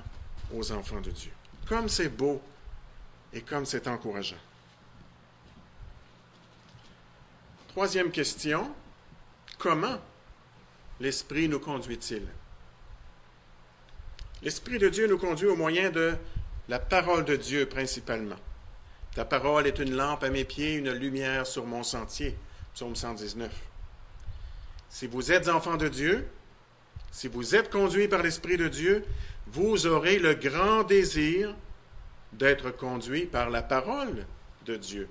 aux 0.53 0.71
enfants 0.71 1.01
de 1.01 1.11
Dieu. 1.11 1.31
Comme 1.67 1.89
c'est 1.89 2.09
beau 2.09 2.41
et 3.33 3.41
comme 3.41 3.65
c'est 3.65 3.87
encourageant. 3.87 4.37
Troisième 7.69 8.11
question, 8.11 8.73
comment 9.57 9.99
l'Esprit 10.99 11.47
nous 11.47 11.59
conduit-il? 11.59 12.23
L'Esprit 14.41 14.77
de 14.79 14.89
Dieu 14.89 15.07
nous 15.07 15.17
conduit 15.17 15.47
au 15.47 15.55
moyen 15.55 15.89
de 15.89 16.15
la 16.69 16.79
parole 16.79 17.25
de 17.25 17.35
Dieu 17.35 17.65
principalement. 17.65 18.37
Ta 19.15 19.25
parole 19.25 19.67
est 19.67 19.79
une 19.79 19.95
lampe 19.95 20.23
à 20.23 20.29
mes 20.29 20.45
pieds, 20.45 20.75
une 20.75 20.91
lumière 20.91 21.47
sur 21.47 21.65
mon 21.65 21.83
sentier. 21.83 22.35
Psaume 22.73 22.95
119. 22.95 23.51
Si 24.89 25.07
vous 25.07 25.31
êtes 25.31 25.49
enfant 25.49 25.77
de 25.77 25.87
Dieu, 25.87 26.27
si 27.11 27.27
vous 27.27 27.55
êtes 27.55 27.71
conduit 27.71 28.07
par 28.07 28.21
l'Esprit 28.21 28.57
de 28.57 28.67
Dieu, 28.67 29.03
vous 29.47 29.87
aurez 29.87 30.19
le 30.19 30.35
grand 30.35 30.83
désir 30.83 31.55
d'être 32.33 32.69
conduit 32.69 33.25
par 33.25 33.49
la 33.49 33.61
parole 33.63 34.25
de 34.65 34.75
Dieu. 34.75 35.09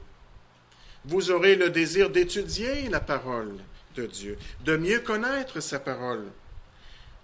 Vous 1.05 1.31
aurez 1.31 1.57
le 1.57 1.71
désir 1.71 2.11
d'étudier 2.11 2.89
la 2.89 3.01
parole 3.01 3.57
de 3.97 4.07
Dieu, 4.07 4.39
de 4.65 4.77
mieux 4.77 5.01
connaître 5.01 5.61
sa 5.61 5.81
parole. 5.81 6.27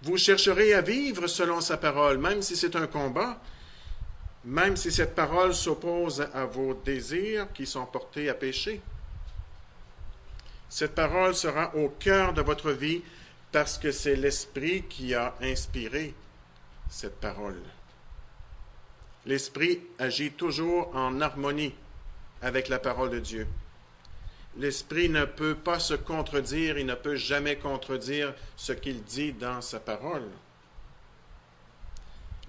Vous 0.01 0.17
chercherez 0.17 0.73
à 0.73 0.81
vivre 0.81 1.27
selon 1.27 1.61
sa 1.61 1.77
parole, 1.77 2.17
même 2.17 2.41
si 2.41 2.57
c'est 2.57 2.75
un 2.75 2.87
combat, 2.87 3.41
même 4.45 4.75
si 4.75 4.91
cette 4.91 5.15
parole 5.15 5.53
s'oppose 5.53 6.27
à 6.33 6.45
vos 6.45 6.73
désirs 6.73 7.47
qui 7.53 7.65
sont 7.65 7.85
portés 7.85 8.29
à 8.29 8.33
pécher. 8.33 8.81
Cette 10.69 10.95
parole 10.95 11.35
sera 11.35 11.75
au 11.75 11.89
cœur 11.89 12.33
de 12.33 12.41
votre 12.41 12.71
vie 12.71 13.01
parce 13.51 13.77
que 13.77 13.91
c'est 13.91 14.15
l'Esprit 14.15 14.83
qui 14.83 15.13
a 15.13 15.35
inspiré 15.41 16.13
cette 16.89 17.19
parole. 17.19 17.61
L'Esprit 19.25 19.81
agit 19.99 20.31
toujours 20.31 20.93
en 20.95 21.21
harmonie 21.21 21.73
avec 22.41 22.67
la 22.67 22.79
parole 22.79 23.11
de 23.11 23.19
Dieu. 23.19 23.47
L'Esprit 24.57 25.09
ne 25.09 25.25
peut 25.25 25.55
pas 25.55 25.79
se 25.79 25.93
contredire, 25.93 26.77
il 26.77 26.85
ne 26.85 26.95
peut 26.95 27.15
jamais 27.15 27.55
contredire 27.55 28.33
ce 28.57 28.73
qu'il 28.73 29.03
dit 29.03 29.31
dans 29.31 29.61
sa 29.61 29.79
parole. 29.79 30.27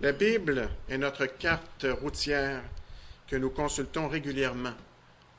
La 0.05 0.13
Bible 0.13 0.69
est 0.91 0.99
notre 0.99 1.25
carte 1.25 1.87
routière 2.03 2.63
que 3.27 3.37
nous 3.37 3.49
consultons 3.49 4.07
régulièrement 4.07 4.75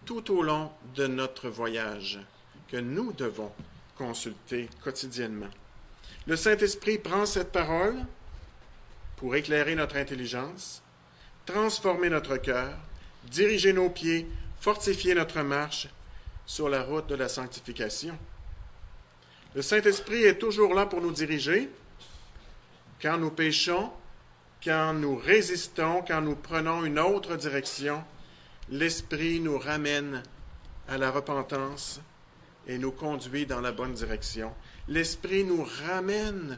tout 0.05 0.35
au 0.35 0.41
long 0.41 0.71
de 0.95 1.05
notre 1.05 1.49
voyage, 1.49 2.19
que 2.67 2.77
nous 2.77 3.13
devons 3.13 3.51
consulter 3.95 4.67
quotidiennement. 4.83 5.51
Le 6.25 6.35
Saint-Esprit 6.35 6.97
prend 6.97 7.27
cette 7.27 7.51
parole 7.51 7.95
pour 9.17 9.35
éclairer 9.35 9.75
notre 9.75 9.97
intelligence, 9.97 10.81
transformer 11.45 12.09
notre 12.09 12.37
cœur, 12.37 12.75
diriger 13.25 13.71
nos 13.71 13.91
pieds, 13.91 14.25
fortifier 14.59 15.13
notre 15.13 15.43
marche 15.43 15.89
sur 16.47 16.69
la 16.69 16.81
route 16.81 17.05
de 17.05 17.13
la 17.13 17.29
sanctification. 17.29 18.17
Le 19.53 19.61
Saint-Esprit 19.61 20.23
est 20.23 20.39
toujours 20.39 20.73
là 20.73 20.87
pour 20.87 21.01
nous 21.01 21.11
diriger 21.11 21.69
quand 22.99 23.19
nous 23.19 23.29
péchons, 23.29 23.91
quand 24.65 24.93
nous 24.93 25.15
résistons, 25.15 26.03
quand 26.05 26.21
nous 26.21 26.35
prenons 26.35 26.83
une 26.83 26.97
autre 26.97 27.35
direction. 27.35 28.03
L'Esprit 28.69 29.39
nous 29.39 29.59
ramène 29.59 30.23
à 30.87 30.97
la 30.97 31.11
repentance 31.11 32.01
et 32.67 32.79
nous 32.79 32.91
conduit 32.91 33.45
dans 33.45 33.61
la 33.61 33.71
bonne 33.71 33.93
direction. 33.93 34.51
L'Esprit 34.87 35.43
nous 35.43 35.63
ramène 35.85 36.57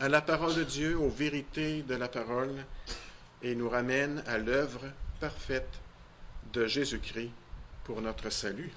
à 0.00 0.08
la 0.08 0.22
parole 0.22 0.54
de 0.54 0.64
Dieu, 0.64 0.98
aux 0.98 1.10
vérités 1.10 1.82
de 1.82 1.94
la 1.94 2.08
parole, 2.08 2.64
et 3.42 3.54
nous 3.54 3.68
ramène 3.68 4.24
à 4.26 4.38
l'œuvre 4.38 4.80
parfaite 5.20 5.80
de 6.54 6.66
Jésus-Christ 6.66 7.30
pour 7.84 8.00
notre 8.00 8.30
salut. 8.30 8.72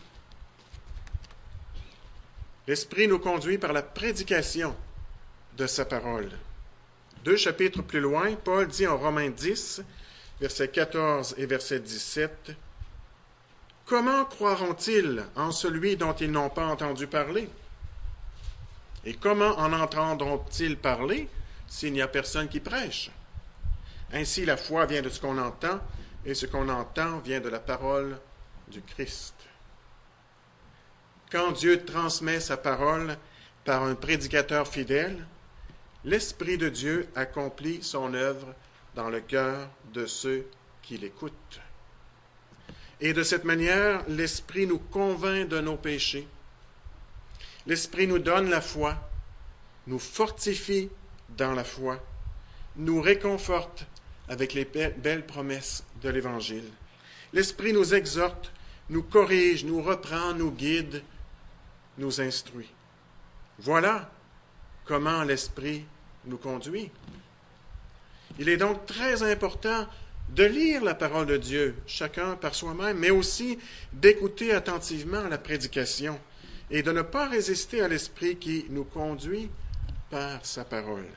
L'Esprit 2.68 3.08
nous 3.08 3.20
conduit 3.20 3.58
par 3.58 3.72
la 3.72 3.82
prédication 3.82 4.76
de 5.56 5.68
sa 5.68 5.86
parole. 5.86 6.30
Deux 7.24 7.38
chapitres 7.38 7.82
plus 7.82 8.00
loin, 8.00 8.36
Paul 8.36 8.68
dit 8.68 8.88
en 8.88 8.98
Romains 8.98 9.30
10, 9.30 9.84
versets 10.40 10.68
14 10.70 11.36
et 11.38 11.46
verset 11.46 11.80
17, 11.80 12.52
Comment 13.86 14.26
croiront-ils 14.26 15.24
en 15.36 15.52
celui 15.52 15.96
dont 15.96 16.14
ils 16.14 16.32
n'ont 16.32 16.50
pas 16.50 16.66
entendu 16.66 17.08
parler? 17.08 17.50
Et 19.06 19.14
comment 19.14 19.58
en 19.58 19.72
entendront-ils 19.72 20.78
parler 20.78 21.30
s'il 21.68 21.94
n'y 21.94 22.02
a 22.02 22.08
personne 22.10 22.50
qui 22.50 22.60
prêche? 22.60 23.10
Ainsi, 24.12 24.46
la 24.46 24.58
foi 24.58 24.86
vient 24.86 25.02
de 25.02 25.10
ce 25.10 25.22
qu'on 25.22 25.38
entend, 25.38 25.80
et 26.26 26.34
ce 26.34 26.46
qu'on 26.46 26.68
entend 26.68 27.20
vient 27.20 27.40
de 27.40 27.48
la 27.48 27.60
parole 27.60 28.20
du 28.68 28.82
Christ. 28.82 29.36
Quand 31.32 31.54
Dieu 31.54 31.86
transmet 31.86 32.42
sa 32.42 32.58
parole 32.58 33.18
par 33.64 33.84
un 33.84 33.96
prédicateur 33.96 34.68
fidèle, 34.68 35.26
l'Esprit 36.06 36.58
de 36.58 36.70
Dieu 36.70 37.08
accomplit 37.16 37.84
son 37.84 38.14
œuvre 38.14 38.54
dans 38.96 39.10
le 39.10 39.20
cœur 39.20 39.70
de 39.94 40.06
ceux 40.06 40.48
qui 40.82 40.98
l'écoutent. 40.98 41.62
Et 43.00 43.14
de 43.14 43.24
cette 43.24 43.44
manière, 43.44 44.04
l'Esprit 44.08 44.66
nous 44.66 44.80
convainc 44.80 45.48
de 45.48 45.60
nos 45.60 45.78
péchés. 45.78 46.28
L'Esprit 47.68 48.08
nous 48.08 48.20
donne 48.20 48.50
la 48.50 48.62
foi, 48.62 48.98
nous 49.86 50.00
fortifie 50.00 50.90
dans 51.30 51.54
la 51.54 51.64
foi, 51.64 52.04
nous 52.78 53.02
réconforte 53.02 53.86
avec 54.30 54.54
les 54.54 54.66
belles 54.66 55.26
promesses 55.26 55.84
de 56.02 56.10
l'Évangile. 56.10 56.70
L'Esprit 57.34 57.74
nous 57.74 57.94
exhorte, 57.94 58.52
nous 58.90 59.04
corrige, 59.04 59.66
nous 59.66 59.82
reprend, 59.82 60.34
nous 60.34 60.52
guide, 60.52 61.04
nous 61.98 62.22
instruit. 62.22 62.70
Voilà 63.60 64.10
comment 64.88 65.24
l'Esprit 65.24 65.86
nous 66.26 66.38
conduit. 66.38 66.90
Il 68.40 68.50
est 68.50 68.58
donc 68.58 68.86
très 68.86 69.24
important 69.24 69.88
de 70.30 70.44
lire 70.44 70.84
la 70.84 70.96
parole 70.96 71.26
de 71.26 71.38
Dieu, 71.38 71.76
chacun 71.88 72.36
par 72.36 72.54
soi-même, 72.54 72.98
mais 72.98 73.10
aussi 73.10 73.58
d'écouter 73.94 74.54
attentivement 74.54 75.24
la 75.28 75.38
prédication 75.38 76.20
et 76.70 76.84
de 76.84 76.92
ne 76.92 77.02
pas 77.02 77.28
résister 77.28 77.82
à 77.82 77.88
l'Esprit 77.88 78.36
qui 78.38 78.66
nous 78.70 78.84
conduit 78.84 79.50
par 80.10 80.46
sa 80.46 80.66
parole. 80.66 81.08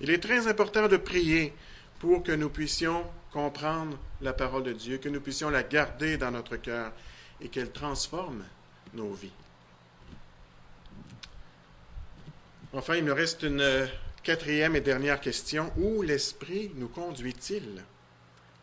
Il 0.00 0.10
est 0.10 0.22
très 0.22 0.46
important 0.48 0.88
de 0.88 0.96
prier 0.96 1.52
pour 1.98 2.22
que 2.22 2.32
nous 2.32 2.50
puissions 2.50 3.04
comprendre 3.32 3.98
la 4.20 4.32
parole 4.32 4.64
de 4.64 4.72
Dieu, 4.72 4.98
que 4.98 5.08
nous 5.08 5.20
puissions 5.20 5.50
la 5.50 5.62
garder 5.62 6.18
dans 6.18 6.30
notre 6.30 6.56
cœur 6.56 6.92
et 7.40 7.48
qu'elle 7.48 7.72
transforme 7.72 8.44
nos 8.94 9.12
vies. 9.12 9.32
Enfin, 12.74 12.96
il 12.96 13.04
me 13.04 13.12
reste 13.12 13.42
une 13.42 13.86
quatrième 14.22 14.74
et 14.76 14.80
dernière 14.80 15.20
question. 15.20 15.70
Où 15.76 16.00
l'Esprit 16.00 16.70
nous 16.76 16.88
conduit-il? 16.88 17.84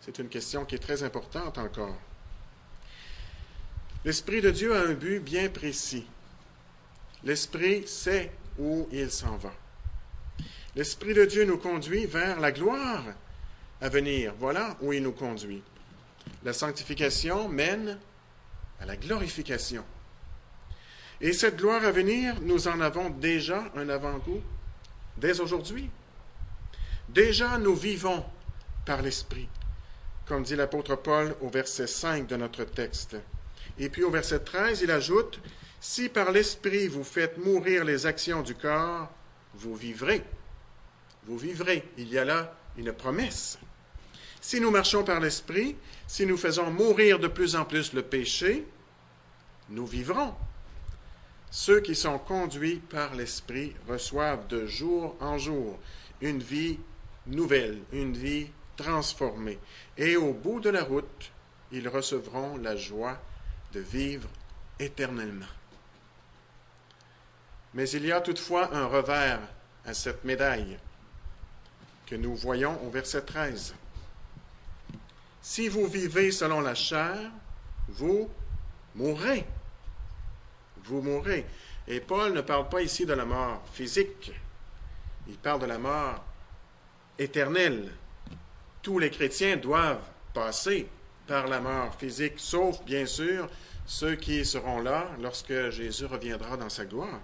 C'est 0.02 0.18
une 0.18 0.30
question 0.30 0.66
qui 0.66 0.74
est 0.76 0.80
très 0.80 1.04
importante 1.04 1.60
encore. 1.60 1.96
L'Esprit 4.04 4.42
de 4.42 4.50
Dieu 4.50 4.76
a 4.76 4.82
un 4.82 4.94
but 4.94 5.20
bien 5.20 5.50
précis. 5.50 6.08
L'Esprit 7.24 7.88
sait 7.88 8.32
où 8.58 8.88
il 8.92 9.12
s'en 9.12 9.38
va. 9.38 9.54
L'Esprit 10.76 11.14
de 11.14 11.26
Dieu 11.26 11.46
nous 11.46 11.58
conduit 11.58 12.08
vers 12.08 12.40
la 12.40 12.52
gloire 12.52 13.04
à 13.80 13.90
venir. 13.90 14.34
Voilà 14.40 14.76
où 14.82 14.92
il 14.92 15.04
nous 15.04 15.12
conduit. 15.12 15.62
La 16.44 16.54
sanctification 16.54 17.48
mène 17.48 18.00
à 18.80 18.86
la 18.86 18.96
glorification. 18.96 19.84
Et 21.22 21.34
cette 21.34 21.58
gloire 21.58 21.84
à 21.84 21.92
venir, 21.92 22.36
nous 22.42 22.68
en 22.68 22.80
avons 22.80 23.10
déjà 23.10 23.64
un 23.76 23.90
avant-goût 23.90 24.42
dès 25.18 25.40
aujourd'hui. 25.40 25.90
Déjà, 27.10 27.58
nous 27.58 27.76
vivons 27.76 28.24
par 28.86 29.02
l'Esprit, 29.02 29.50
comme 30.26 30.44
dit 30.44 30.56
l'apôtre 30.56 30.96
Paul 30.96 31.36
au 31.42 31.50
verset 31.50 31.88
5 31.88 32.28
de 32.28 32.36
notre 32.38 32.64
texte. 32.64 33.18
Et 33.78 33.90
puis 33.90 34.04
au 34.04 34.12
verset 34.12 34.40
13, 34.40 34.82
il 34.82 34.92
ajoute, 34.92 35.40
Si 35.82 36.10
par 36.10 36.32
l'Esprit 36.32 36.88
vous 36.88 37.04
faites 37.04 37.38
mourir 37.38 37.84
les 37.84 38.06
actions 38.06 38.42
du 38.42 38.56
corps, 38.56 39.10
vous 39.56 39.76
vivrez 39.76 40.24
vous 41.30 41.38
vivrez. 41.38 41.84
Il 41.98 42.10
y 42.10 42.18
a 42.18 42.26
là 42.26 42.56
une 42.78 42.92
promesse. 42.92 43.60
Si 44.42 44.60
nous 44.60 44.72
marchons 44.72 45.04
par 45.04 45.20
l'Esprit, 45.20 45.76
si 46.08 46.26
nous 46.26 46.38
faisons 46.38 46.72
mourir 46.72 47.20
de 47.20 47.28
plus 47.28 47.56
en 47.56 47.66
plus 47.66 47.94
le 47.94 48.02
péché, 48.02 48.66
nous 49.70 49.86
vivrons. 49.86 50.34
Ceux 51.52 51.82
qui 51.82 51.96
sont 51.96 52.20
conduits 52.20 52.78
par 52.78 53.16
l'Esprit 53.16 53.76
reçoivent 53.88 54.48
de 54.48 54.68
jour 54.68 55.16
en 55.20 55.38
jour 55.38 55.80
une 56.22 56.44
vie 56.44 56.78
nouvelle, 57.26 57.80
une 57.92 58.16
vie 58.16 58.48
transformée. 58.78 59.58
Et 59.98 60.16
au 60.16 60.34
bout 60.34 60.60
de 60.60 60.70
la 60.70 60.84
route, 60.84 61.32
ils 61.72 61.88
recevront 61.88 62.58
la 62.58 62.76
joie 62.76 63.18
de 63.74 63.80
vivre 63.80 64.30
éternellement. 64.80 65.46
Mais 67.74 67.90
il 67.90 68.06
y 68.06 68.12
a 68.12 68.22
toutefois 68.22 68.74
un 68.74 68.86
revers 68.86 69.42
à 69.86 69.94
cette 69.94 70.24
médaille 70.24 70.78
que 72.06 72.16
nous 72.16 72.36
voyons 72.36 72.80
au 72.86 72.90
verset 72.90 73.22
13. 73.22 73.76
Si 75.42 75.68
vous 75.68 75.88
vivez 75.88 76.32
selon 76.32 76.62
la 76.62 76.76
chair, 76.76 77.32
vous 77.88 78.30
mourrez. 78.96 79.46
Vous 80.90 81.02
mourrez. 81.02 81.46
Et 81.88 82.00
Paul 82.00 82.34
ne 82.34 82.42
parle 82.42 82.68
pas 82.68 82.82
ici 82.82 83.06
de 83.06 83.14
la 83.14 83.26
mort 83.26 83.64
physique, 83.74 84.32
il 85.28 85.38
parle 85.38 85.62
de 85.62 85.66
la 85.68 85.78
mort 85.78 86.24
éternelle. 87.18 87.92
Tous 88.82 88.98
les 88.98 89.12
chrétiens 89.12 89.58
doivent 89.58 90.02
passer 90.34 90.88
par 91.28 91.48
la 91.48 91.60
mort 91.60 91.94
physique, 91.96 92.34
sauf 92.38 92.84
bien 92.84 93.06
sûr 93.06 93.48
ceux 93.86 94.16
qui 94.16 94.46
seront 94.46 94.82
là 94.82 95.08
lorsque 95.22 95.70
Jésus 95.70 96.06
reviendra 96.06 96.58
dans 96.58 96.70
sa 96.70 96.86
gloire. 96.86 97.22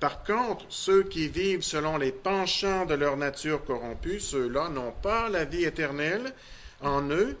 Par 0.00 0.24
contre, 0.24 0.66
ceux 0.68 1.04
qui 1.04 1.28
vivent 1.28 1.62
selon 1.62 1.96
les 1.96 2.12
penchants 2.12 2.86
de 2.86 2.94
leur 2.94 3.16
nature 3.16 3.64
corrompue, 3.64 4.20
ceux-là 4.20 4.68
n'ont 4.68 4.92
pas 4.92 5.28
la 5.28 5.44
vie 5.44 5.64
éternelle 5.64 6.34
en 6.80 7.08
eux 7.10 7.38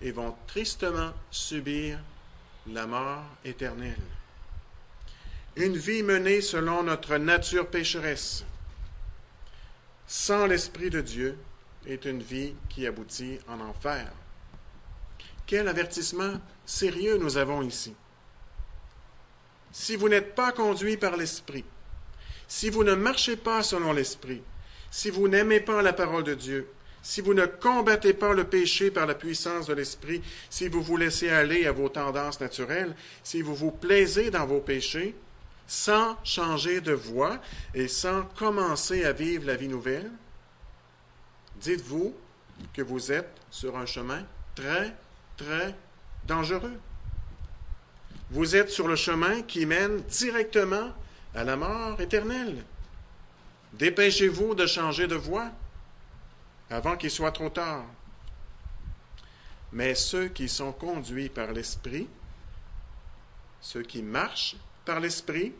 et 0.00 0.12
vont 0.12 0.34
tristement 0.46 1.12
subir 1.30 1.98
la 2.68 2.86
mort 2.86 3.24
éternelle. 3.44 3.96
Une 5.56 5.76
vie 5.76 6.04
menée 6.04 6.40
selon 6.40 6.84
notre 6.84 7.16
nature 7.16 7.66
pécheresse, 7.66 8.44
sans 10.06 10.46
l'Esprit 10.46 10.90
de 10.90 11.00
Dieu, 11.00 11.36
est 11.86 12.04
une 12.04 12.22
vie 12.22 12.54
qui 12.68 12.86
aboutit 12.86 13.38
en 13.48 13.60
enfer. 13.60 14.12
Quel 15.46 15.66
avertissement 15.66 16.40
sérieux 16.64 17.18
nous 17.18 17.36
avons 17.36 17.62
ici. 17.62 17.94
Si 19.72 19.96
vous 19.96 20.08
n'êtes 20.08 20.34
pas 20.36 20.52
conduit 20.52 20.96
par 20.96 21.16
l'Esprit, 21.16 21.64
si 22.46 22.70
vous 22.70 22.84
ne 22.84 22.94
marchez 22.94 23.36
pas 23.36 23.64
selon 23.64 23.92
l'Esprit, 23.92 24.42
si 24.90 25.10
vous 25.10 25.26
n'aimez 25.26 25.60
pas 25.60 25.82
la 25.82 25.92
parole 25.92 26.24
de 26.24 26.34
Dieu, 26.34 26.68
si 27.02 27.20
vous 27.20 27.34
ne 27.34 27.46
combattez 27.46 28.12
pas 28.12 28.34
le 28.34 28.44
péché 28.44 28.90
par 28.90 29.06
la 29.06 29.14
puissance 29.14 29.66
de 29.66 29.74
l'Esprit, 29.74 30.22
si 30.48 30.68
vous 30.68 30.82
vous 30.82 30.96
laissez 30.96 31.30
aller 31.30 31.66
à 31.66 31.72
vos 31.72 31.88
tendances 31.88 32.40
naturelles, 32.40 32.94
si 33.24 33.42
vous 33.42 33.54
vous 33.54 33.72
plaisez 33.72 34.30
dans 34.30 34.46
vos 34.46 34.60
péchés, 34.60 35.16
sans 35.70 36.16
changer 36.24 36.80
de 36.80 36.92
voie 36.92 37.38
et 37.74 37.86
sans 37.86 38.24
commencer 38.24 39.04
à 39.04 39.12
vivre 39.12 39.46
la 39.46 39.54
vie 39.54 39.68
nouvelle, 39.68 40.10
dites-vous 41.60 42.12
que 42.72 42.82
vous 42.82 43.12
êtes 43.12 43.30
sur 43.52 43.76
un 43.76 43.86
chemin 43.86 44.24
très, 44.56 44.92
très 45.36 45.76
dangereux. 46.26 46.76
Vous 48.32 48.56
êtes 48.56 48.70
sur 48.70 48.88
le 48.88 48.96
chemin 48.96 49.42
qui 49.42 49.64
mène 49.64 50.02
directement 50.02 50.92
à 51.36 51.44
la 51.44 51.54
mort 51.54 52.00
éternelle. 52.00 52.64
Dépêchez-vous 53.74 54.56
de 54.56 54.66
changer 54.66 55.06
de 55.06 55.14
voie 55.14 55.52
avant 56.68 56.96
qu'il 56.96 57.12
soit 57.12 57.30
trop 57.30 57.48
tard. 57.48 57.84
Mais 59.70 59.94
ceux 59.94 60.26
qui 60.26 60.48
sont 60.48 60.72
conduits 60.72 61.28
par 61.28 61.52
l'Esprit, 61.52 62.08
ceux 63.60 63.82
qui 63.82 64.02
marchent 64.02 64.56
par 64.90 64.98
l'Esprit, 64.98 65.52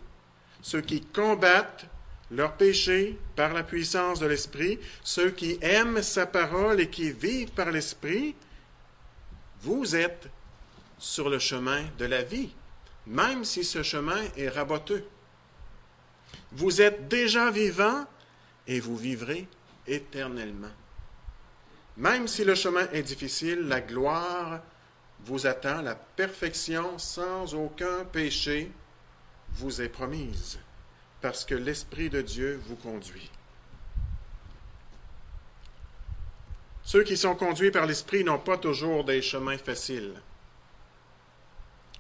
ceux 0.61 0.81
qui 0.81 1.03
combattent 1.03 1.87
leurs 2.33 2.55
péchés 2.55 3.17
par 3.37 3.55
la 3.55 3.63
puissance 3.63 4.19
de 4.19 4.27
l'Esprit, 4.27 4.81
ceux 5.05 5.31
qui 5.31 5.57
aiment 5.61 6.03
sa 6.03 6.27
parole 6.27 6.81
et 6.81 6.91
qui 6.91 7.13
vivent 7.13 7.53
par 7.53 7.71
l'Esprit, 7.71 8.35
vous 9.63 9.95
êtes 9.95 10.29
sur 10.99 11.31
le 11.31 11.39
chemin 11.39 11.85
de 11.97 12.07
la 12.07 12.25
vie, 12.25 12.51
même 13.07 13.45
si 13.45 13.63
ce 13.63 13.85
chemin 13.85 14.21
est 14.37 14.49
raboteux. 14.49 15.05
Vous 16.51 16.83
êtes 16.83 17.07
déjà 17.07 17.53
vivant 17.53 18.05
et 18.67 18.81
vous 18.81 18.97
vivrez 18.97 19.47
éternellement. 19.87 20.75
Même 21.99 22.27
si 22.27 22.43
le 22.43 22.57
chemin 22.57 22.89
est 22.93 23.05
difficile, 23.05 23.61
la 23.69 23.81
gloire 23.81 24.61
vous 25.21 25.47
attend, 25.47 25.83
la 25.83 25.95
perfection 25.95 26.99
sans 26.99 27.55
aucun 27.55 28.05
péché 28.07 28.73
vous 29.55 29.83
est 29.83 29.89
promise, 29.89 30.59
parce 31.21 31.45
que 31.45 31.55
l'Esprit 31.55 32.11
de 32.11 32.23
Dieu 32.23 32.61
vous 32.67 32.77
conduit. 32.77 33.31
Ceux 36.83 37.05
qui 37.05 37.17
sont 37.17 37.35
conduits 37.35 37.71
par 37.71 37.87
l'Esprit 37.87 38.25
n'ont 38.25 38.39
pas 38.39 38.59
toujours 38.59 39.05
des 39.05 39.23
chemins 39.23 39.59
faciles. 39.59 40.15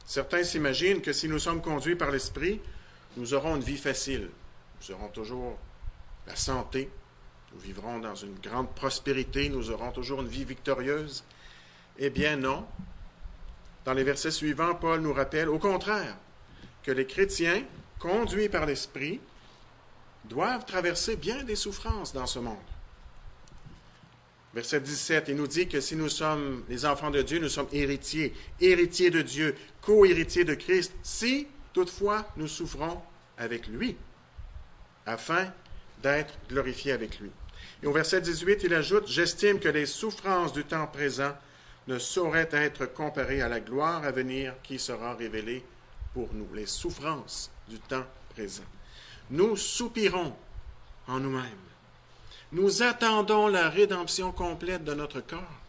Certains 0.04 0.42
s'imaginent 0.42 1.02
que 1.02 1.12
si 1.12 1.28
nous 1.28 1.38
sommes 1.38 1.62
conduits 1.62 1.94
par 1.94 2.10
l'Esprit, 2.10 2.60
nous 3.16 3.34
aurons 3.34 3.56
une 3.56 3.62
vie 3.62 3.76
facile. 3.76 4.30
Nous 4.80 4.94
aurons 4.94 5.08
toujours 5.08 5.58
la 6.26 6.34
santé. 6.34 6.90
Nous 7.52 7.60
vivrons 7.60 7.98
dans 8.00 8.14
une 8.14 8.38
grande 8.40 8.74
prospérité. 8.74 9.48
Nous 9.48 9.70
aurons 9.70 9.92
toujours 9.92 10.22
une 10.22 10.28
vie 10.28 10.44
victorieuse. 10.44 11.24
Eh 11.98 12.10
bien 12.10 12.36
non. 12.36 12.66
Dans 13.84 13.92
les 13.92 14.04
versets 14.04 14.30
suivants, 14.30 14.74
Paul 14.74 15.00
nous 15.00 15.12
rappelle 15.12 15.48
au 15.48 15.58
contraire 15.58 16.16
que 16.82 16.90
les 16.90 17.06
chrétiens, 17.06 17.62
conduits 17.98 18.48
par 18.48 18.66
l'Esprit, 18.66 19.20
doivent 20.24 20.64
traverser 20.64 21.16
bien 21.16 21.42
des 21.44 21.56
souffrances 21.56 22.12
dans 22.12 22.26
ce 22.26 22.38
monde. 22.38 22.56
Verset 24.52 24.80
17, 24.80 25.26
il 25.28 25.36
nous 25.36 25.46
dit 25.46 25.68
que 25.68 25.80
si 25.80 25.94
nous 25.94 26.08
sommes 26.08 26.64
les 26.68 26.84
enfants 26.84 27.10
de 27.10 27.22
Dieu, 27.22 27.38
nous 27.38 27.48
sommes 27.48 27.68
héritiers, 27.72 28.34
héritiers 28.60 29.10
de 29.10 29.22
Dieu, 29.22 29.54
co-héritiers 29.80 30.44
de 30.44 30.54
Christ, 30.54 30.92
si 31.02 31.46
toutefois 31.72 32.26
nous 32.36 32.48
souffrons 32.48 33.00
avec 33.38 33.68
lui 33.68 33.96
afin 35.06 35.52
d'être 36.02 36.34
glorifié 36.48 36.92
avec 36.92 37.20
lui. 37.20 37.30
Et 37.82 37.86
au 37.86 37.92
verset 37.92 38.20
18, 38.20 38.64
il 38.64 38.74
ajoute, 38.74 39.06
J'estime 39.06 39.60
que 39.60 39.68
les 39.68 39.86
souffrances 39.86 40.52
du 40.52 40.64
temps 40.64 40.86
présent 40.86 41.32
ne 41.86 41.98
sauraient 41.98 42.48
être 42.52 42.86
comparées 42.86 43.42
à 43.42 43.48
la 43.48 43.60
gloire 43.60 44.04
à 44.04 44.10
venir 44.10 44.54
qui 44.62 44.78
sera 44.78 45.14
révélée 45.14 45.64
pour 46.14 46.28
nous. 46.32 46.48
Les 46.54 46.66
souffrances 46.66 47.50
du 47.68 47.78
temps 47.78 48.06
présent. 48.30 48.64
Nous 49.30 49.56
soupirons 49.56 50.34
en 51.06 51.20
nous-mêmes. 51.20 51.44
Nous 52.52 52.82
attendons 52.82 53.46
la 53.46 53.68
rédemption 53.68 54.32
complète 54.32 54.84
de 54.84 54.94
notre 54.94 55.20
corps. 55.20 55.60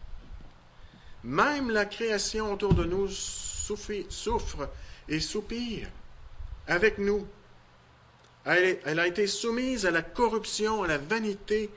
Même 1.24 1.70
la 1.70 1.84
création 1.84 2.52
autour 2.52 2.74
de 2.74 2.84
nous 2.84 3.08
souffre 3.08 4.68
et 5.08 5.20
soupire 5.20 5.88
avec 6.66 6.98
nous 6.98 7.26
elle, 8.44 8.98
a 8.98 9.06
été 9.06 9.26
soumise 9.26 9.86
à 9.86 9.90
la 9.90 10.02
corruption, 10.02 10.82
à 10.82 10.88
la 10.88 10.98
vanité, 10.98 11.70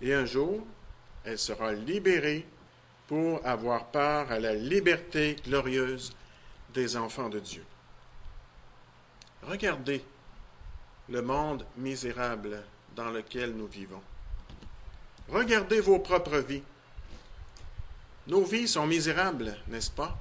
et 0.00 0.14
un 0.14 0.24
jour, 0.24 0.64
elle 1.24 1.38
sera 1.38 1.72
libérée 1.72 2.46
pour 3.08 3.44
avoir 3.44 3.86
part 3.86 4.30
à 4.30 4.38
la 4.38 4.54
liberté 4.54 5.36
glorieuse 5.44 6.12
des 6.74 6.96
enfants 6.96 7.28
de 7.28 7.40
Dieu. 7.40 7.64
Regardez 9.46 10.04
le 11.08 11.22
monde 11.22 11.64
misérable 11.76 12.62
dans 12.96 13.10
lequel 13.10 13.52
nous 13.52 13.68
vivons. 13.68 14.02
Regardez 15.28 15.80
vos 15.80 16.00
propres 16.00 16.38
vies. 16.38 16.62
Nos 18.26 18.44
vies 18.44 18.66
sont 18.66 18.86
misérables, 18.86 19.56
n'est-ce 19.68 19.90
pas? 19.90 20.18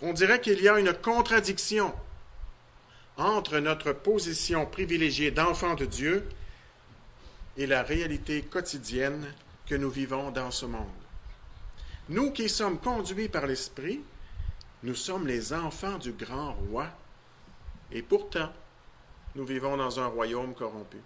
On 0.00 0.12
dirait 0.12 0.40
qu'il 0.40 0.60
y 0.62 0.68
a 0.68 0.78
une 0.78 0.94
contradiction 0.94 1.94
entre 3.18 3.58
notre 3.58 3.92
position 3.92 4.64
privilégiée 4.64 5.30
d'enfant 5.30 5.74
de 5.74 5.84
Dieu 5.84 6.26
et 7.58 7.66
la 7.66 7.82
réalité 7.82 8.42
quotidienne 8.42 9.32
que 9.66 9.74
nous 9.74 9.90
vivons 9.90 10.30
dans 10.30 10.50
ce 10.50 10.64
monde. 10.64 10.88
Nous 12.08 12.30
qui 12.32 12.48
sommes 12.48 12.78
conduits 12.78 13.28
par 13.28 13.46
l'Esprit, 13.46 14.00
nous 14.82 14.94
sommes 14.94 15.26
les 15.26 15.52
enfants 15.52 15.98
du 15.98 16.12
grand 16.12 16.54
roi, 16.54 16.86
et 17.92 18.02
pourtant, 18.02 18.50
nous 19.34 19.44
vivons 19.44 19.76
dans 19.76 20.00
un 20.00 20.06
royaume 20.06 20.54
corrompu. 20.54 20.98